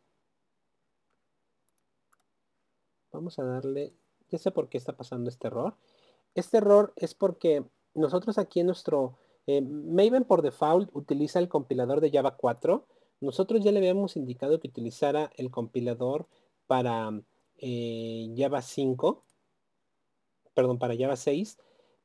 Vamos 3.12 3.38
a 3.38 3.44
darle, 3.44 3.92
ya 4.28 4.38
sé 4.38 4.50
por 4.50 4.68
qué 4.68 4.76
está 4.76 4.96
pasando 4.96 5.30
este 5.30 5.46
error. 5.46 5.76
Este 6.34 6.56
error 6.56 6.92
es 6.96 7.14
porque 7.14 7.64
nosotros 7.94 8.38
aquí 8.38 8.60
en 8.60 8.66
nuestro 8.66 9.16
eh, 9.46 9.62
Maven 9.62 10.24
por 10.24 10.42
default 10.42 10.90
utiliza 10.94 11.38
el 11.38 11.48
compilador 11.48 12.00
de 12.00 12.10
Java 12.10 12.36
4. 12.36 12.84
Nosotros 13.20 13.62
ya 13.62 13.70
le 13.72 13.78
habíamos 13.78 14.16
indicado 14.16 14.58
que 14.58 14.68
utilizara 14.68 15.30
el 15.36 15.50
compilador 15.50 16.26
para 16.66 17.22
eh, 17.58 18.34
Java 18.36 18.62
5, 18.62 19.22
perdón, 20.54 20.78
para 20.78 20.96
Java 20.96 21.16
6, 21.16 21.56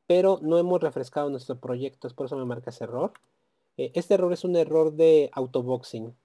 pero 0.06 0.40
no 0.44 0.60
hemos 0.60 0.82
refrescado 0.82 1.30
nuestro 1.32 1.60
proyecto, 1.60 2.08
por 2.10 2.28
eso 2.28 2.38
me 2.38 2.46
marca 2.46 2.70
ese 2.70 2.84
error. 2.84 3.14
Eh, 3.78 3.92
este 3.96 4.14
error 4.14 4.34
es 4.34 4.44
un 4.44 4.56
error 4.56 4.94
de 4.94 5.30
autoboxing. 5.34 6.16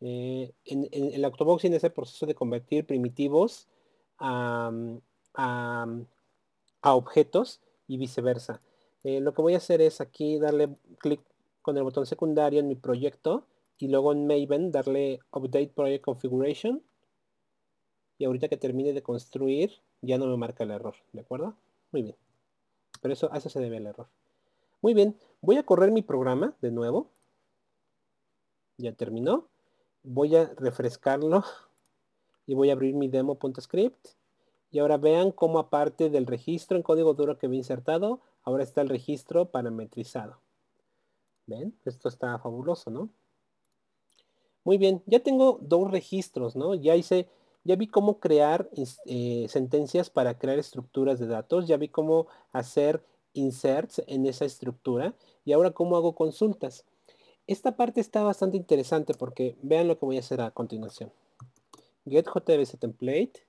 en, 0.00 0.52
el 0.92 1.24
autoboxing 1.24 1.74
es 1.74 1.84
el 1.84 1.92
proceso 1.92 2.26
de 2.26 2.34
convertir 2.34 2.86
primitivos 2.86 3.68
a 4.18 4.70
objetos 6.82 7.60
y 7.86 7.96
viceversa. 7.96 8.60
Eh, 9.02 9.20
lo 9.20 9.32
que 9.32 9.42
voy 9.42 9.54
a 9.54 9.58
hacer 9.58 9.80
es 9.80 10.00
aquí 10.00 10.38
darle 10.38 10.76
clic 10.98 11.20
con 11.62 11.76
el 11.76 11.82
botón 11.82 12.06
secundario 12.06 12.60
en 12.60 12.68
mi 12.68 12.74
proyecto 12.74 13.46
y 13.78 13.88
luego 13.88 14.12
en 14.12 14.26
Maven 14.26 14.70
darle 14.70 15.20
Update 15.32 15.72
Project 15.74 16.04
Configuration. 16.04 16.82
Y 18.18 18.26
ahorita 18.26 18.48
que 18.48 18.58
termine 18.58 18.92
de 18.92 19.02
construir 19.02 19.72
ya 20.02 20.18
no 20.18 20.26
me 20.26 20.36
marca 20.36 20.64
el 20.64 20.70
error, 20.70 20.94
¿de 21.12 21.20
acuerdo? 21.20 21.54
Muy 21.92 22.02
bien. 22.02 22.16
Pero 23.00 23.14
eso, 23.14 23.32
a 23.32 23.38
eso 23.38 23.48
se 23.48 23.60
debe 23.60 23.78
el 23.78 23.86
error. 23.86 24.08
Muy 24.82 24.94
bien, 24.94 25.16
voy 25.40 25.56
a 25.56 25.62
correr 25.62 25.90
mi 25.90 26.02
programa 26.02 26.54
de 26.60 26.70
nuevo. 26.70 27.10
Ya 28.78 28.92
terminó. 28.92 29.48
Voy 30.02 30.36
a 30.36 30.52
refrescarlo 30.56 31.44
y 32.46 32.54
voy 32.54 32.70
a 32.70 32.72
abrir 32.72 32.94
mi 32.94 33.08
demo.script. 33.08 34.08
Y 34.70 34.78
ahora 34.78 34.96
vean 34.96 35.32
cómo 35.32 35.58
aparte 35.58 36.10
del 36.10 36.26
registro 36.26 36.76
en 36.76 36.82
código 36.82 37.14
duro 37.14 37.38
que 37.38 37.46
había 37.46 37.58
insertado, 37.58 38.20
Ahora 38.42 38.62
está 38.62 38.80
el 38.80 38.88
registro 38.88 39.50
parametrizado. 39.50 40.40
¿Ven? 41.46 41.76
Esto 41.84 42.08
está 42.08 42.38
fabuloso, 42.38 42.90
¿no? 42.90 43.10
Muy 44.64 44.78
bien, 44.78 45.02
ya 45.06 45.20
tengo 45.20 45.58
dos 45.62 45.90
registros, 45.90 46.54
¿no? 46.54 46.74
Ya 46.74 46.94
hice, 46.94 47.28
ya 47.64 47.76
vi 47.76 47.86
cómo 47.86 48.20
crear 48.20 48.68
eh, 49.06 49.46
sentencias 49.48 50.10
para 50.10 50.38
crear 50.38 50.58
estructuras 50.58 51.18
de 51.18 51.26
datos, 51.26 51.66
ya 51.66 51.76
vi 51.76 51.88
cómo 51.88 52.26
hacer 52.52 53.02
inserts 53.32 54.02
en 54.06 54.26
esa 54.26 54.44
estructura 54.44 55.14
y 55.44 55.52
ahora 55.52 55.72
cómo 55.72 55.96
hago 55.96 56.14
consultas. 56.14 56.84
Esta 57.46 57.76
parte 57.76 58.00
está 58.00 58.22
bastante 58.22 58.56
interesante 58.56 59.14
porque 59.14 59.56
vean 59.62 59.88
lo 59.88 59.98
que 59.98 60.06
voy 60.06 60.16
a 60.16 60.20
hacer 60.20 60.40
a 60.40 60.50
continuación. 60.50 61.12
Get 62.06 62.26
JBC 62.26 62.78
template. 62.78 63.44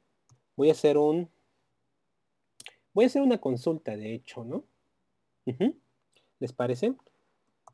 Voy 0.55 0.69
a 0.69 0.73
hacer 0.73 0.97
un, 0.97 1.29
voy 2.93 3.05
a 3.05 3.07
hacer 3.07 3.21
una 3.21 3.39
consulta 3.39 3.95
de 3.95 4.13
hecho, 4.13 4.43
¿no? 4.43 4.63
¿Les 6.39 6.53
parece? 6.53 6.95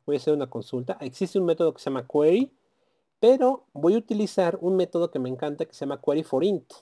Voy 0.04 0.16
a 0.16 0.18
hacer 0.18 0.34
una 0.34 0.48
consulta. 0.48 0.98
Existe 1.00 1.38
un 1.38 1.44
método 1.46 1.72
que 1.72 1.80
se 1.80 1.90
llama 1.90 2.06
query, 2.06 2.52
pero 3.20 3.66
voy 3.72 3.94
a 3.94 3.98
utilizar 3.98 4.58
un 4.60 4.76
método 4.76 5.10
que 5.10 5.18
me 5.18 5.28
encanta 5.28 5.64
que 5.64 5.74
se 5.74 5.80
llama 5.80 6.00
query 6.00 6.22
for 6.22 6.44
int. 6.44 6.72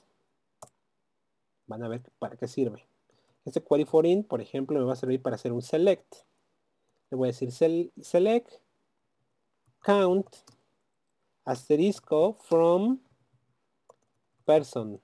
Van 1.67 1.83
a 1.83 1.87
ver 1.87 2.01
para 2.19 2.37
qué 2.37 2.47
sirve. 2.47 2.87
Este 3.47 3.63
query 3.63 3.85
for 3.85 4.05
int, 4.05 4.27
por 4.27 4.41
ejemplo, 4.41 4.77
me 4.77 4.83
va 4.83 4.91
a 4.91 4.97
servir 4.97 5.21
para 5.21 5.35
hacer 5.35 5.53
un 5.53 5.61
select. 5.61 6.15
Le 7.09 7.15
voy 7.15 7.29
a 7.29 7.31
decir 7.31 7.49
select 8.01 8.51
count 9.79 10.27
asterisco 11.45 12.33
from 12.41 12.99
person. 14.43 14.99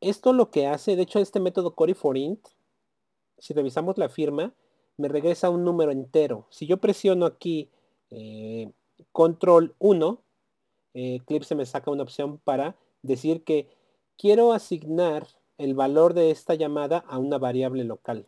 Esto 0.00 0.32
lo 0.32 0.52
que 0.52 0.68
hace, 0.68 0.94
de 0.94 1.02
hecho 1.02 1.18
este 1.18 1.40
método 1.40 1.74
Query 1.74 1.94
for 1.94 2.16
int, 2.16 2.46
si 3.38 3.54
revisamos 3.54 3.98
la 3.98 4.08
firma, 4.08 4.54
me 4.98 5.08
regresa 5.08 5.50
un 5.50 5.64
número 5.64 5.90
entero. 5.90 6.46
Si 6.50 6.68
yo 6.68 6.76
presiono 6.76 7.26
aquí 7.26 7.72
eh, 8.10 8.70
control 9.10 9.74
1, 9.80 10.23
eh, 10.94 11.16
Eclipse 11.16 11.54
me 11.54 11.66
saca 11.66 11.90
una 11.90 12.02
opción 12.02 12.38
para 12.38 12.76
decir 13.02 13.44
que 13.44 13.68
quiero 14.16 14.52
asignar 14.52 15.26
el 15.58 15.74
valor 15.74 16.14
de 16.14 16.30
esta 16.30 16.54
llamada 16.54 16.98
a 16.98 17.18
una 17.18 17.38
variable 17.38 17.84
local. 17.84 18.26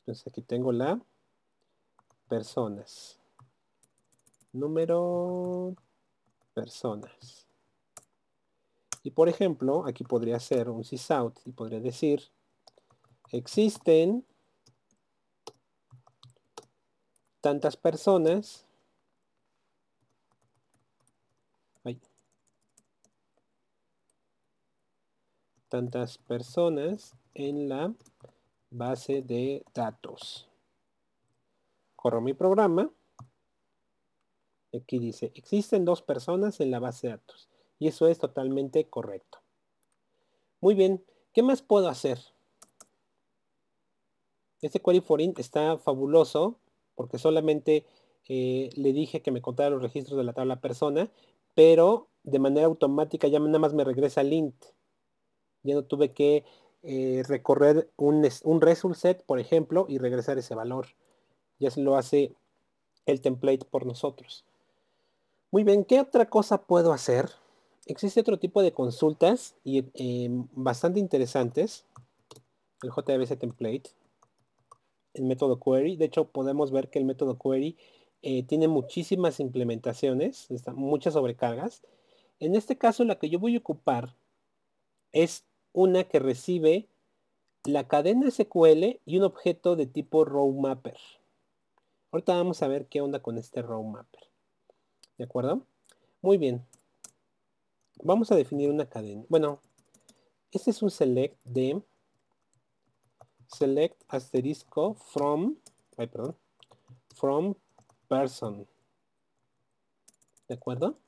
Entonces 0.00 0.26
aquí 0.26 0.42
tengo 0.42 0.72
la 0.72 1.00
personas. 2.28 3.18
Número 4.52 5.74
personas. 6.54 7.46
Y 9.02 9.10
por 9.10 9.28
ejemplo, 9.28 9.84
aquí 9.86 10.04
podría 10.04 10.40
ser 10.40 10.68
un 10.68 10.84
sysout 10.84 11.38
y 11.44 11.52
podría 11.52 11.80
decir, 11.80 12.22
existen 13.30 14.24
tantas 17.40 17.76
personas 17.76 18.67
tantas 25.68 26.18
personas 26.18 27.14
en 27.34 27.68
la 27.68 27.94
base 28.70 29.22
de 29.22 29.64
datos. 29.74 30.48
Corro 31.96 32.20
mi 32.20 32.34
programa. 32.34 32.90
Aquí 34.74 34.98
dice, 34.98 35.32
existen 35.34 35.84
dos 35.84 36.02
personas 36.02 36.60
en 36.60 36.70
la 36.70 36.78
base 36.78 37.06
de 37.06 37.12
datos. 37.14 37.48
Y 37.78 37.88
eso 37.88 38.08
es 38.08 38.18
totalmente 38.18 38.88
correcto. 38.88 39.38
Muy 40.60 40.74
bien, 40.74 41.04
¿qué 41.32 41.42
más 41.42 41.62
puedo 41.62 41.88
hacer? 41.88 42.18
Este 44.60 44.80
query 44.80 45.00
for 45.00 45.20
int 45.20 45.38
está 45.38 45.78
fabuloso 45.78 46.58
porque 46.96 47.18
solamente 47.18 47.86
eh, 48.28 48.70
le 48.74 48.92
dije 48.92 49.22
que 49.22 49.30
me 49.30 49.40
contara 49.40 49.70
los 49.70 49.82
registros 49.82 50.18
de 50.18 50.24
la 50.24 50.32
tabla 50.32 50.60
persona, 50.60 51.10
pero 51.54 52.08
de 52.24 52.40
manera 52.40 52.66
automática 52.66 53.28
ya 53.28 53.38
nada 53.38 53.58
más 53.58 53.72
me 53.72 53.84
regresa 53.84 54.20
el 54.20 54.32
int. 54.32 54.64
Ya 55.62 55.74
no 55.74 55.84
tuve 55.84 56.12
que 56.12 56.44
eh, 56.82 57.22
recorrer 57.26 57.90
un, 57.96 58.26
un 58.44 58.60
result 58.60 58.96
set, 58.96 59.24
por 59.24 59.40
ejemplo, 59.40 59.86
y 59.88 59.98
regresar 59.98 60.38
ese 60.38 60.54
valor. 60.54 60.86
Ya 61.58 61.70
se 61.70 61.80
lo 61.80 61.96
hace 61.96 62.32
el 63.06 63.20
template 63.20 63.64
por 63.64 63.86
nosotros. 63.86 64.44
Muy 65.50 65.64
bien, 65.64 65.84
¿qué 65.84 66.00
otra 66.00 66.26
cosa 66.26 66.62
puedo 66.62 66.92
hacer? 66.92 67.30
existe 67.88 68.20
otro 68.20 68.38
tipo 68.38 68.62
de 68.62 68.72
consultas 68.72 69.56
y 69.64 69.84
em, 69.94 70.46
bastante 70.52 71.00
interesantes. 71.00 71.84
El 72.82 72.90
JBC 72.90 73.36
template. 73.36 73.90
el 75.14 75.24
método 75.24 75.58
query. 75.58 75.96
De 75.96 76.04
hecho, 76.04 76.26
podemos 76.26 76.70
ver 76.70 76.90
que 76.90 76.98
el 77.00 77.04
método 77.04 77.38
query 77.38 77.76
eh, 78.22 78.44
tiene 78.44 78.68
muchísimas 78.68 79.40
implementaciones, 79.40 80.48
muchas 80.74 81.14
sobrecargas. 81.14 81.82
En 82.38 82.54
este 82.54 82.78
caso, 82.78 83.02
la 83.04 83.18
que 83.18 83.30
yo 83.30 83.40
voy 83.40 83.56
a 83.56 83.58
ocupar 83.58 84.14
es 85.12 85.44
una 85.72 86.04
que 86.04 86.18
recibe 86.18 86.88
la 87.64 87.86
cadena 87.88 88.30
SQL 88.30 89.00
y 89.04 89.18
un 89.18 89.24
objeto 89.24 89.76
de 89.76 89.86
tipo 89.86 90.24
row 90.24 90.50
mapper. 90.52 90.98
Ahorita 92.10 92.34
vamos 92.36 92.62
a 92.62 92.68
ver 92.68 92.86
qué 92.86 93.00
onda 93.00 93.20
con 93.20 93.36
este 93.38 93.62
row 93.62 93.82
mapper. 93.84 94.22
¿De 95.18 95.24
acuerdo? 95.24 95.66
Muy 96.22 96.38
bien. 96.38 96.64
Vamos 98.02 98.30
a 98.30 98.36
definir 98.36 98.70
una 98.70 98.88
cadena. 98.88 99.24
Bueno, 99.28 99.60
este 100.52 100.70
es 100.70 100.82
un 100.82 100.90
select 100.90 101.36
de 101.44 101.82
select 103.48 104.02
asterisco 104.08 104.94
from, 104.94 105.56
ay, 105.96 106.06
perdón, 106.06 106.36
from 107.14 107.54
person. 108.08 108.66
¿De 110.48 110.54
acuerdo? 110.54 110.98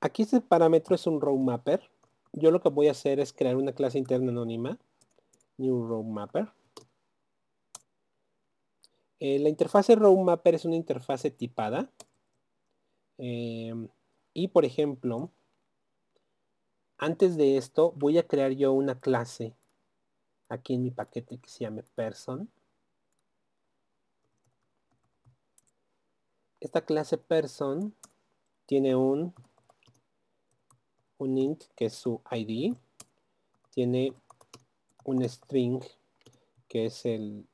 Aquí 0.00 0.22
este 0.22 0.40
parámetro 0.40 0.94
es 0.94 1.06
un 1.06 1.20
row 1.20 1.36
mapper. 1.36 1.90
Yo 2.32 2.50
lo 2.50 2.60
que 2.60 2.70
voy 2.70 2.88
a 2.88 2.92
hacer 2.92 3.20
es 3.20 3.32
crear 3.32 3.56
una 3.56 3.72
clase 3.72 3.98
interna 3.98 4.30
anónima, 4.30 4.78
new 5.58 5.86
row 5.86 6.02
mapper. 6.02 6.48
Eh, 9.18 9.38
la 9.38 9.50
interfase 9.50 9.96
row 9.96 10.16
mapper 10.22 10.54
es 10.54 10.64
una 10.64 10.76
interfase 10.76 11.30
tipada. 11.30 11.90
Eh, 13.18 13.74
y 14.32 14.48
por 14.48 14.64
ejemplo, 14.64 15.30
antes 16.96 17.36
de 17.36 17.58
esto 17.58 17.92
voy 17.96 18.16
a 18.16 18.26
crear 18.26 18.52
yo 18.52 18.72
una 18.72 18.98
clase 18.98 19.54
aquí 20.48 20.74
en 20.74 20.82
mi 20.82 20.90
paquete 20.90 21.38
que 21.38 21.50
se 21.50 21.64
llame 21.64 21.82
person. 21.82 22.50
Esta 26.60 26.84
clase 26.86 27.18
person 27.18 27.94
tiene 28.66 28.96
un, 28.96 29.34
un 31.20 31.38
int 31.38 31.64
que 31.76 31.86
es 31.86 31.94
su 31.94 32.20
ID, 32.30 32.74
tiene 33.70 34.14
un 35.04 35.22
string 35.28 35.80
que 36.68 36.86
es 36.86 37.04
el 37.04 37.46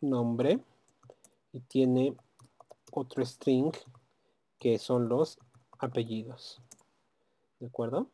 nombre 0.00 0.60
y 1.52 1.60
tiene 1.60 2.16
otro 2.90 3.24
string 3.24 3.72
que 4.58 4.78
son 4.78 5.08
los 5.08 5.38
apellidos. 5.78 6.60
¿De 7.60 7.66
acuerdo? 7.66 8.08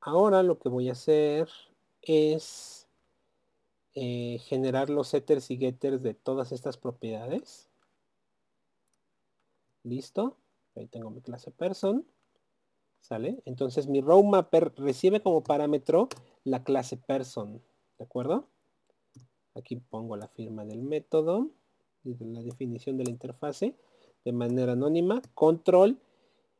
Ahora 0.00 0.42
lo 0.42 0.58
que 0.58 0.68
voy 0.68 0.88
a 0.88 0.92
hacer 0.92 1.48
es 2.02 2.86
eh, 3.94 4.38
generar 4.44 4.90
los 4.90 5.08
setters 5.08 5.50
y 5.50 5.56
getters 5.56 6.02
de 6.02 6.14
todas 6.14 6.52
estas 6.52 6.76
propiedades. 6.76 7.68
Listo. 9.82 10.36
Ahí 10.76 10.86
tengo 10.86 11.10
mi 11.10 11.20
clase 11.20 11.50
person. 11.50 12.06
¿Sale? 13.04 13.42
Entonces 13.44 13.86
mi 13.86 14.00
row 14.00 14.24
mapper 14.24 14.72
recibe 14.78 15.20
como 15.20 15.44
parámetro 15.44 16.08
la 16.42 16.64
clase 16.64 16.96
person. 16.96 17.60
¿De 17.98 18.04
acuerdo? 18.04 18.48
Aquí 19.54 19.76
pongo 19.76 20.16
la 20.16 20.28
firma 20.28 20.64
del 20.64 20.80
método 20.80 21.50
y 22.02 22.14
de 22.14 22.24
la 22.24 22.40
definición 22.40 22.96
de 22.96 23.04
la 23.04 23.10
interfase 23.10 23.76
de 24.24 24.32
manera 24.32 24.72
anónima. 24.72 25.20
Control, 25.34 25.98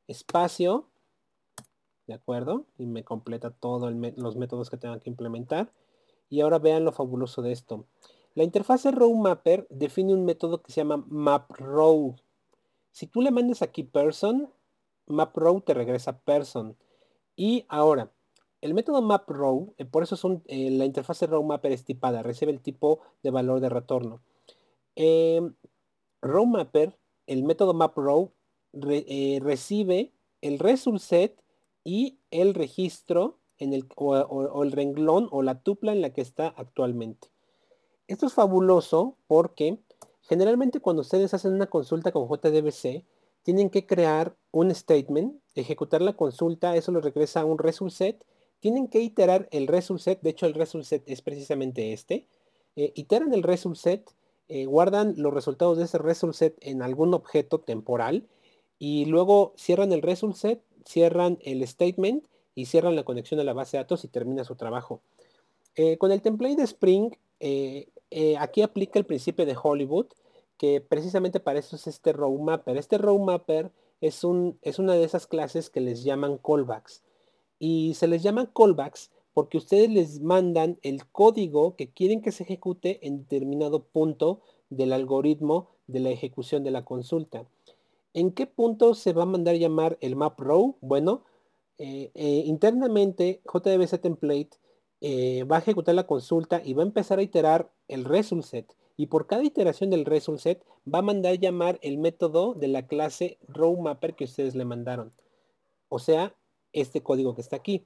espacio, 0.07 0.84
¿de 2.07 2.12
acuerdo? 2.12 2.66
Y 2.76 2.84
me 2.84 3.05
completa 3.05 3.51
todos 3.51 3.90
los 3.95 4.36
métodos 4.36 4.68
que 4.68 4.76
tengan 4.76 5.01
que 5.01 5.09
implementar. 5.09 5.72
Y 6.28 6.42
ahora 6.42 6.59
vean 6.59 6.84
lo 6.84 6.92
fabuloso 6.92 7.40
de 7.40 7.53
esto. 7.53 7.86
La 8.34 8.45
interfase 8.45 8.90
row 8.90 9.14
mapper 9.14 9.66
define 9.70 10.12
un 10.12 10.26
método 10.26 10.62
que 10.62 10.72
se 10.72 10.82
llama 10.82 11.07
mapRow. 11.09 12.16
Si 12.92 13.07
tú 13.07 13.22
le 13.22 13.30
mandas 13.30 13.62
aquí 13.62 13.82
person, 13.82 14.51
mapRow 15.07 15.61
te 15.61 15.74
regresa 15.74 16.18
person. 16.18 16.76
Y 17.36 17.64
ahora, 17.68 18.12
el 18.61 18.72
método 18.72 19.02
mapRow, 19.02 19.74
eh, 19.76 19.84
por 19.84 20.02
eso 20.02 20.16
son, 20.16 20.42
eh, 20.46 20.70
la 20.70 20.86
interfase 20.86 21.26
row 21.26 21.42
mapper 21.42 21.72
es 21.72 21.84
tipada, 21.84 22.22
recibe 22.22 22.50
el 22.50 22.61
tipo 22.61 23.00
de 23.22 23.30
valor 23.30 23.61
de 23.61 23.68
retorno. 23.68 24.22
Eh, 24.96 25.42
row 26.22 26.46
mapper, 26.46 26.98
el 27.26 27.44
método 27.44 27.74
mapRow 27.74 28.32
recibe 28.72 30.12
el 30.40 30.59
result 30.59 31.00
set 31.00 31.42
y 31.84 32.18
el 32.30 32.55
registro 32.55 33.38
en 33.59 33.72
el, 33.72 33.86
o, 33.96 34.62
el 34.62 34.72
renglón 34.72 35.28
o 35.30 35.42
la 35.42 35.61
tupla 35.61 35.92
en 35.92 36.00
la 36.00 36.14
que 36.14 36.22
está 36.22 36.48
actualmente. 36.57 37.28
Esto 38.09 38.26
es 38.26 38.32
fabuloso 38.32 39.16
porque 39.26 39.78
generalmente 40.22 40.80
cuando 40.80 41.02
ustedes 41.02 41.34
hacen 41.34 41.52
una 41.52 41.66
consulta 41.66 42.12
con 42.12 42.28
JDBC, 42.28 43.05
tienen 43.42 43.70
que 43.70 43.86
crear 43.86 44.36
un 44.55 44.72
statement, 44.72 45.34
ejecutar 45.57 46.00
la 46.00 46.14
consulta, 46.14 46.76
eso 46.76 46.92
lo 46.92 47.00
regresa 47.00 47.40
a 47.40 47.44
un 47.44 47.59
result 47.59 47.92
set, 47.92 48.24
tienen 48.61 48.86
que 48.86 49.00
iterar 49.00 49.48
el 49.50 49.66
result 49.66 50.00
set, 50.00 50.20
de 50.22 50.30
hecho 50.30 50.46
el 50.46 50.55
result 50.55 50.84
set 50.84 51.02
es 51.07 51.22
precisamente 51.22 51.92
este, 51.92 52.28
eh, 52.76 52.92
iteran 52.94 53.34
el 53.34 53.42
result 53.42 53.76
set, 53.76 54.11
eh, 54.48 54.66
guardan 54.66 55.14
los 55.16 55.34
resultados 55.34 55.76
de 55.76 55.84
ese 55.84 55.98
result 55.98 56.34
set 56.34 56.57
en 56.61 56.82
algún 56.82 57.14
objeto 57.14 57.59
temporal 57.59 58.28
y 58.78 59.07
luego 59.07 59.55
cierran 59.57 59.92
el 59.92 60.02
result 60.02 60.36
set, 60.36 60.62
cierran 60.86 61.38
el 61.42 61.66
statement 61.66 62.24
y 62.55 62.66
cierran 62.66 62.94
la 62.94 63.02
conexión 63.02 63.40
a 63.40 63.44
la 63.44 63.55
base 63.55 63.76
de 63.76 63.82
datos 63.82 64.05
y 64.05 64.09
termina 64.09 64.44
su 64.44 64.55
trabajo. 64.55 65.00
Eh, 65.74 65.98
con 65.98 66.12
el 66.12 66.22
template 66.22 66.57
de 66.57 66.62
Spring, 66.62 67.11
aquí 68.38 68.62
aplica 68.62 69.00
el 69.00 69.05
principio 69.05 69.44
de 69.46 69.57
Hollywood, 69.61 70.07
que 70.59 70.80
precisamente 70.80 71.40
para 71.40 71.59
eso 71.59 71.74
es 71.74 71.88
este 71.88 72.12
row 72.12 72.38
mapper. 72.38 72.76
Este 72.76 72.98
row 72.98 73.18
mapper 73.18 73.72
es, 74.05 74.22
un, 74.22 74.59
es 74.61 74.78
una 74.78 74.92
de 74.92 75.05
esas 75.05 75.26
clases 75.26 75.70
que 75.70 75.80
les 75.80 76.05
llaman 76.05 76.38
callbacks. 76.38 77.02
Y 77.59 77.94
se 77.94 78.07
les 78.07 78.22
llaman 78.22 78.50
callbacks 78.55 79.11
porque 79.32 79.57
ustedes 79.57 79.88
les 79.88 80.20
mandan 80.20 80.78
el 80.82 81.07
código 81.07 81.74
que 81.74 81.90
quieren 81.90 82.20
que 82.20 82.30
se 82.30 82.42
ejecute 82.42 83.07
en 83.07 83.20
determinado 83.20 83.84
punto 83.84 84.42
del 84.68 84.92
algoritmo 84.92 85.70
de 85.86 86.00
la 86.00 86.11
ejecución 86.11 86.62
de 86.64 86.70
la 86.70 86.84
consulta. 86.84 87.46
¿En 88.12 88.32
qué 88.32 88.46
punto 88.46 88.94
se 88.94 89.14
va 89.14 89.22
a 89.22 89.26
mandar 89.26 89.57
llamar 89.57 89.96
el 90.02 90.16
map 90.16 90.38
row? 90.38 90.76
Bueno, 90.82 91.24
eh, 91.78 92.11
eh, 92.14 92.42
internamente 92.44 93.40
JDBC 93.52 94.00
template 94.00 94.50
eh, 95.00 95.44
va 95.44 95.57
a 95.57 95.61
ejecutar 95.61 95.94
la 95.94 96.07
consulta 96.07 96.61
y 96.62 96.74
va 96.74 96.82
a 96.82 96.86
empezar 96.86 97.18
a 97.18 97.22
iterar 97.22 97.72
el 97.88 98.05
result 98.05 98.44
set. 98.44 98.76
Y 98.97 99.07
por 99.07 99.26
cada 99.26 99.42
iteración 99.42 99.90
del 99.90 100.05
result 100.05 100.40
set 100.40 100.64
va 100.92 101.01
a 101.01 101.03
mandar 101.03 101.38
llamar 101.38 101.78
el 101.82 101.99
método 101.99 102.55
de 102.55 102.68
la 102.68 102.86
clase 102.86 103.38
row 103.49 103.76
mapper 103.80 104.14
que 104.14 104.24
ustedes 104.24 104.55
le 104.55 104.64
mandaron. 104.64 105.12
O 105.88 105.99
sea, 105.99 106.34
este 106.72 107.03
código 107.03 107.34
que 107.34 107.40
está 107.40 107.57
aquí. 107.57 107.84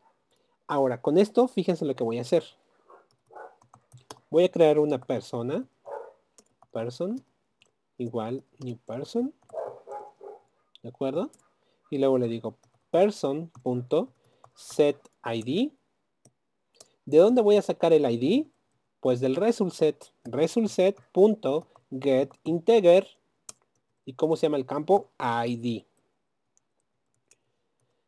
Ahora, 0.66 1.00
con 1.00 1.16
esto, 1.16 1.48
fíjense 1.48 1.84
lo 1.84 1.96
que 1.96 2.04
voy 2.04 2.18
a 2.18 2.22
hacer. 2.22 2.44
Voy 4.30 4.44
a 4.44 4.50
crear 4.50 4.78
una 4.78 5.00
persona. 5.00 5.66
Person 6.72 7.24
igual 7.98 8.42
new 8.60 8.78
person. 8.78 9.34
¿De 10.82 10.88
acuerdo? 10.88 11.30
Y 11.90 11.98
luego 11.98 12.16
le 12.18 12.28
digo 12.28 12.56
person.setID. 12.90 15.72
¿De 17.04 17.18
dónde 17.18 17.42
voy 17.42 17.56
a 17.56 17.62
sacar 17.62 17.92
el 17.92 18.10
ID? 18.10 18.46
Pues 19.00 19.20
del 19.20 19.36
result 19.36 19.72
set. 19.72 20.12
Result 20.24 20.68
integer. 22.44 23.06
¿Y 24.04 24.12
cómo 24.14 24.36
se 24.36 24.46
llama 24.46 24.56
el 24.56 24.66
campo? 24.66 25.10
ID. 25.18 25.84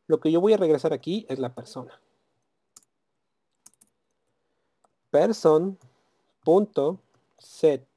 Lo 0.07 0.19
que 0.19 0.31
yo 0.31 0.41
voy 0.41 0.53
a 0.53 0.57
regresar 0.57 0.93
aquí 0.93 1.25
es 1.29 1.39
la 1.39 1.55
persona. 1.55 1.99
Person.set 5.09 7.87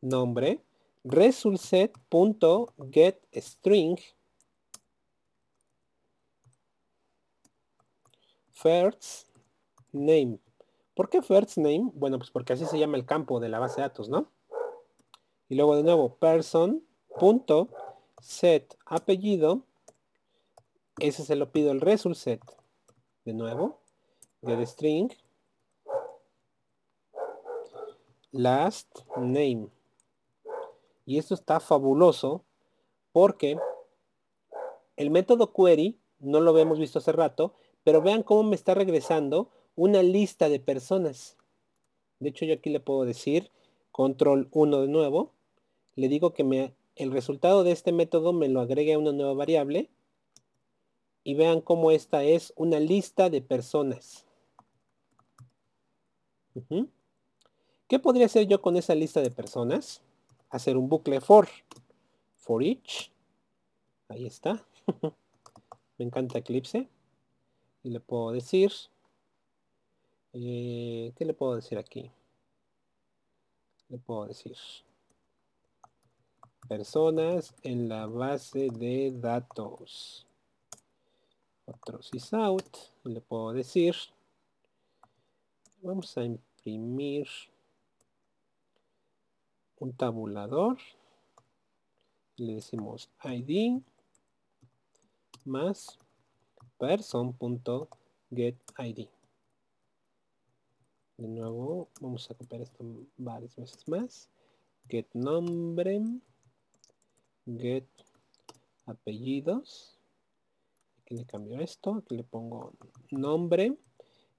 nombre 0.00 0.62
resultSet.getString 1.04 3.98
first 8.52 9.28
name. 9.92 10.40
¿Por 10.94 11.08
qué 11.08 11.22
first 11.22 11.56
name? 11.56 11.90
Bueno, 11.94 12.18
pues 12.18 12.30
porque 12.30 12.52
así 12.52 12.66
se 12.66 12.78
llama 12.78 12.96
el 12.96 13.06
campo 13.06 13.40
de 13.40 13.48
la 13.48 13.58
base 13.58 13.76
de 13.76 13.82
datos, 13.82 14.08
¿no? 14.08 14.30
Y 15.48 15.54
luego 15.54 15.76
de 15.76 15.82
nuevo, 15.82 16.16
person 16.16 16.84
punto 17.18 17.68
set 18.20 18.76
apellido. 18.86 19.62
Ese 20.98 21.24
se 21.24 21.36
lo 21.36 21.50
pido 21.50 21.72
el 21.72 21.80
result 21.80 22.16
set. 22.16 22.42
De 23.24 23.32
nuevo, 23.32 23.80
get 24.42 24.60
string 24.66 25.10
last 28.32 29.00
name. 29.16 29.68
Y 31.04 31.18
esto 31.18 31.34
está 31.34 31.60
fabuloso 31.60 32.44
porque 33.12 33.58
el 34.96 35.10
método 35.10 35.52
query, 35.52 35.98
no 36.18 36.40
lo 36.40 36.50
habíamos 36.50 36.78
visto 36.78 36.98
hace 36.98 37.12
rato, 37.12 37.54
pero 37.82 38.02
vean 38.02 38.22
cómo 38.22 38.42
me 38.42 38.54
está 38.54 38.74
regresando 38.74 39.50
una 39.80 40.02
lista 40.02 40.50
de 40.50 40.60
personas. 40.60 41.38
De 42.18 42.28
hecho, 42.28 42.44
yo 42.44 42.52
aquí 42.52 42.68
le 42.68 42.80
puedo 42.80 43.06
decir 43.06 43.50
control 43.92 44.46
1 44.52 44.82
de 44.82 44.88
nuevo. 44.88 45.32
Le 45.96 46.08
digo 46.08 46.34
que 46.34 46.44
me, 46.44 46.74
el 46.96 47.10
resultado 47.10 47.64
de 47.64 47.72
este 47.72 47.90
método 47.90 48.34
me 48.34 48.50
lo 48.50 48.60
agregue 48.60 48.92
a 48.92 48.98
una 48.98 49.12
nueva 49.12 49.32
variable. 49.32 49.88
Y 51.24 51.32
vean 51.32 51.62
cómo 51.62 51.92
esta 51.92 52.24
es 52.24 52.52
una 52.56 52.78
lista 52.78 53.30
de 53.30 53.40
personas. 53.40 54.26
¿Qué 57.88 57.98
podría 57.98 58.26
hacer 58.26 58.46
yo 58.46 58.60
con 58.60 58.76
esa 58.76 58.94
lista 58.94 59.22
de 59.22 59.30
personas? 59.30 60.02
Hacer 60.50 60.76
un 60.76 60.90
bucle 60.90 61.22
for. 61.22 61.48
For 62.36 62.62
each. 62.62 63.10
Ahí 64.08 64.26
está. 64.26 64.62
Me 65.96 66.04
encanta 66.04 66.38
Eclipse. 66.38 66.86
Y 67.82 67.88
le 67.88 68.00
puedo 68.00 68.32
decir... 68.32 68.72
Eh, 70.32 71.12
¿Qué 71.16 71.24
le 71.24 71.34
puedo 71.34 71.56
decir 71.56 71.76
aquí? 71.78 72.10
Le 73.88 73.98
puedo 73.98 74.26
decir... 74.26 74.56
Personas 76.68 77.54
en 77.64 77.88
la 77.88 78.06
base 78.06 78.68
de 78.70 79.10
datos. 79.12 80.24
Otros 81.66 82.10
is 82.12 82.32
out. 82.32 82.76
Le 83.02 83.20
puedo 83.20 83.52
decir... 83.52 83.96
Vamos 85.82 86.16
a 86.16 86.24
imprimir 86.24 87.26
un 89.80 89.92
tabulador. 89.94 90.78
Le 92.36 92.54
decimos 92.54 93.10
id 93.24 93.82
más 95.44 95.98
person.getID. 96.78 99.08
De 101.20 101.28
nuevo, 101.28 101.90
vamos 102.00 102.30
a 102.30 102.34
copiar 102.34 102.62
esto 102.62 102.82
varias 103.18 103.54
veces 103.54 103.86
más. 103.88 104.30
Get 104.88 105.06
nombre, 105.12 106.00
get 107.44 107.84
apellidos. 108.86 109.98
Aquí 111.02 111.16
le 111.16 111.26
cambio 111.26 111.60
esto, 111.60 111.96
aquí 111.96 112.16
le 112.16 112.24
pongo 112.24 112.72
nombre 113.10 113.76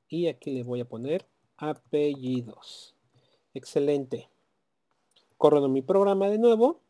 y 0.09 0.25
aquí 0.25 0.49
le 0.49 0.63
voy 0.63 0.79
a 0.79 0.89
poner 0.89 1.27
apellidos. 1.55 2.95
Excelente. 3.53 4.31
Corro 5.37 5.69
mi 5.69 5.83
programa 5.83 6.31
de 6.31 6.39
nuevo 6.39 6.81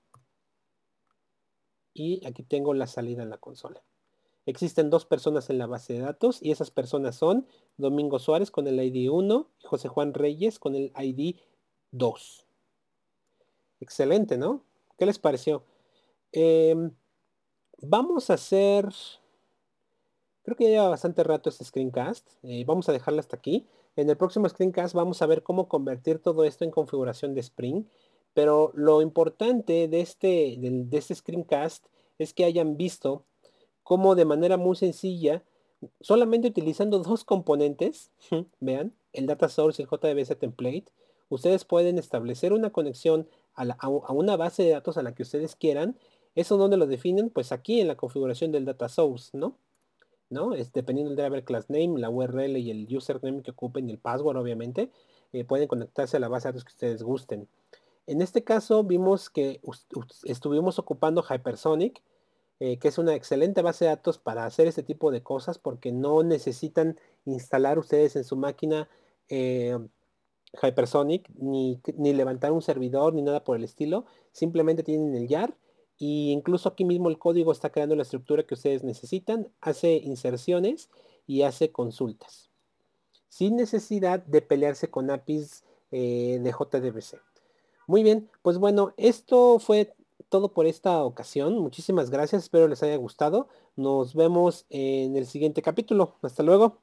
y 1.93 2.25
aquí 2.25 2.43
tengo 2.43 2.73
la 2.73 2.87
salida 2.87 3.23
en 3.23 3.29
la 3.29 3.39
consola. 3.39 3.83
Existen 4.45 4.89
dos 4.89 5.05
personas 5.05 5.49
en 5.49 5.59
la 5.59 5.67
base 5.67 5.93
de 5.93 5.99
datos 5.99 6.41
y 6.41 6.51
esas 6.51 6.71
personas 6.71 7.15
son 7.15 7.47
Domingo 7.77 8.17
Suárez 8.17 8.49
con 8.49 8.67
el 8.67 8.79
ID 8.81 9.09
1 9.11 9.47
y 9.59 9.67
José 9.67 9.87
Juan 9.87 10.13
Reyes 10.13 10.57
con 10.57 10.75
el 10.75 10.91
ID 10.97 11.35
2. 11.91 12.47
Excelente, 13.81 14.37
¿no? 14.37 14.63
¿Qué 14.97 15.05
les 15.05 15.19
pareció? 15.19 15.63
Em, 16.31 16.91
vamos 17.81 18.29
a 18.29 18.35
hacer... 18.35 18.89
Creo 20.43 20.57
que 20.57 20.63
ya 20.63 20.69
lleva 20.71 20.89
bastante 20.89 21.23
rato 21.23 21.49
este 21.49 21.63
screencast. 21.63 22.27
Eh, 22.41 22.63
vamos 22.65 22.89
a 22.89 22.93
dejarlo 22.93 23.19
hasta 23.19 23.35
aquí. 23.35 23.67
En 23.95 24.09
el 24.09 24.17
próximo 24.17 24.49
screencast 24.49 24.95
vamos 24.95 25.21
a 25.21 25.27
ver 25.27 25.43
cómo 25.43 25.67
convertir 25.67 26.17
todo 26.17 26.45
esto 26.45 26.63
en 26.63 26.71
configuración 26.71 27.35
de 27.35 27.41
Spring. 27.41 27.85
Pero 28.33 28.71
lo 28.73 29.03
importante 29.03 29.87
de 29.87 30.01
este, 30.01 30.55
de 30.57 30.97
este 30.97 31.13
screencast 31.13 31.85
es 32.17 32.33
que 32.33 32.45
hayan 32.45 32.75
visto 32.77 33.25
cómo 33.83 34.15
de 34.15 34.25
manera 34.25 34.57
muy 34.57 34.75
sencilla, 34.75 35.43
solamente 35.99 36.47
utilizando 36.47 36.99
dos 36.99 37.23
componentes, 37.23 38.11
vean, 38.59 38.93
el 39.13 39.25
data 39.27 39.49
source 39.49 39.81
y 39.81 39.85
el 39.85 39.89
JDBC 39.89 40.37
template, 40.37 40.85
ustedes 41.29 41.65
pueden 41.65 41.97
establecer 41.97 42.53
una 42.53 42.71
conexión 42.71 43.27
a, 43.55 43.87
una 43.87 44.37
base 44.37 44.63
de 44.63 44.71
datos 44.71 44.97
a 44.97 45.01
la 45.01 45.13
que 45.13 45.23
ustedes 45.23 45.55
quieran. 45.55 45.97
¿Eso 46.35 46.57
donde 46.57 46.77
lo 46.77 46.87
definen? 46.87 47.29
Pues 47.29 47.51
aquí 47.51 47.81
en 47.81 47.87
la 47.87 47.95
configuración 47.95 48.51
del 48.51 48.65
data 48.65 48.87
source, 48.89 49.37
¿no? 49.37 49.55
¿No? 50.29 50.53
Es, 50.53 50.71
dependiendo 50.71 51.13
del 51.13 51.17
driver 51.17 51.43
class 51.43 51.69
name, 51.69 51.99
la 51.99 52.09
URL 52.09 52.57
y 52.57 52.71
el 52.71 52.95
username 52.95 53.41
que 53.41 53.51
ocupen 53.51 53.89
y 53.89 53.91
el 53.91 53.97
password, 53.97 54.37
obviamente, 54.37 54.89
eh, 55.33 55.43
pueden 55.43 55.67
conectarse 55.67 56.17
a 56.17 56.19
la 56.21 56.29
base 56.29 56.47
de 56.47 56.53
datos 56.53 56.63
que 56.63 56.71
ustedes 56.71 57.03
gusten. 57.03 57.49
En 58.07 58.21
este 58.21 58.43
caso 58.43 58.83
vimos 58.83 59.29
que 59.29 59.61
estuvimos 60.23 60.79
ocupando 60.79 61.23
Hypersonic, 61.23 62.01
eh, 62.63 62.77
que 62.77 62.89
es 62.89 62.99
una 62.99 63.15
excelente 63.15 63.63
base 63.63 63.85
de 63.85 63.89
datos 63.89 64.19
para 64.19 64.45
hacer 64.45 64.67
este 64.67 64.83
tipo 64.83 65.09
de 65.09 65.23
cosas 65.23 65.57
porque 65.57 65.91
no 65.91 66.21
necesitan 66.21 66.95
instalar 67.25 67.79
ustedes 67.79 68.15
en 68.15 68.23
su 68.23 68.35
máquina 68.35 68.87
eh, 69.29 69.79
Hypersonic 70.61 71.27
ni, 71.39 71.81
ni, 71.97 72.13
levantar 72.13 72.51
un 72.51 72.61
servidor 72.61 73.15
ni 73.15 73.23
nada 73.23 73.43
por 73.43 73.57
el 73.57 73.63
estilo. 73.63 74.05
Simplemente 74.31 74.83
tienen 74.83 75.15
el 75.15 75.27
YAR 75.27 75.57
y 75.97 76.29
incluso 76.29 76.69
aquí 76.69 76.85
mismo 76.85 77.09
el 77.09 77.17
código 77.17 77.51
está 77.51 77.71
creando 77.71 77.95
la 77.95 78.03
estructura 78.03 78.43
que 78.43 78.53
ustedes 78.53 78.83
necesitan, 78.83 79.51
hace 79.59 79.95
inserciones 79.95 80.91
y 81.25 81.41
hace 81.41 81.71
consultas. 81.71 82.51
Sin 83.27 83.55
necesidad 83.55 84.19
de 84.19 84.43
pelearse 84.43 84.91
con 84.91 85.09
APIs 85.09 85.63
eh, 85.89 86.39
de 86.39 86.51
JDBC. 86.51 87.19
Muy 87.87 88.03
bien, 88.03 88.29
pues 88.43 88.59
bueno, 88.59 88.93
esto 88.97 89.57
fue 89.57 89.95
todo 90.31 90.53
por 90.53 90.65
esta 90.65 91.03
ocasión. 91.03 91.59
Muchísimas 91.59 92.09
gracias, 92.09 92.43
espero 92.43 92.67
les 92.67 92.81
haya 92.81 92.95
gustado. 92.95 93.49
Nos 93.75 94.15
vemos 94.15 94.65
en 94.69 95.15
el 95.15 95.27
siguiente 95.27 95.61
capítulo. 95.61 96.17
Hasta 96.23 96.41
luego. 96.41 96.81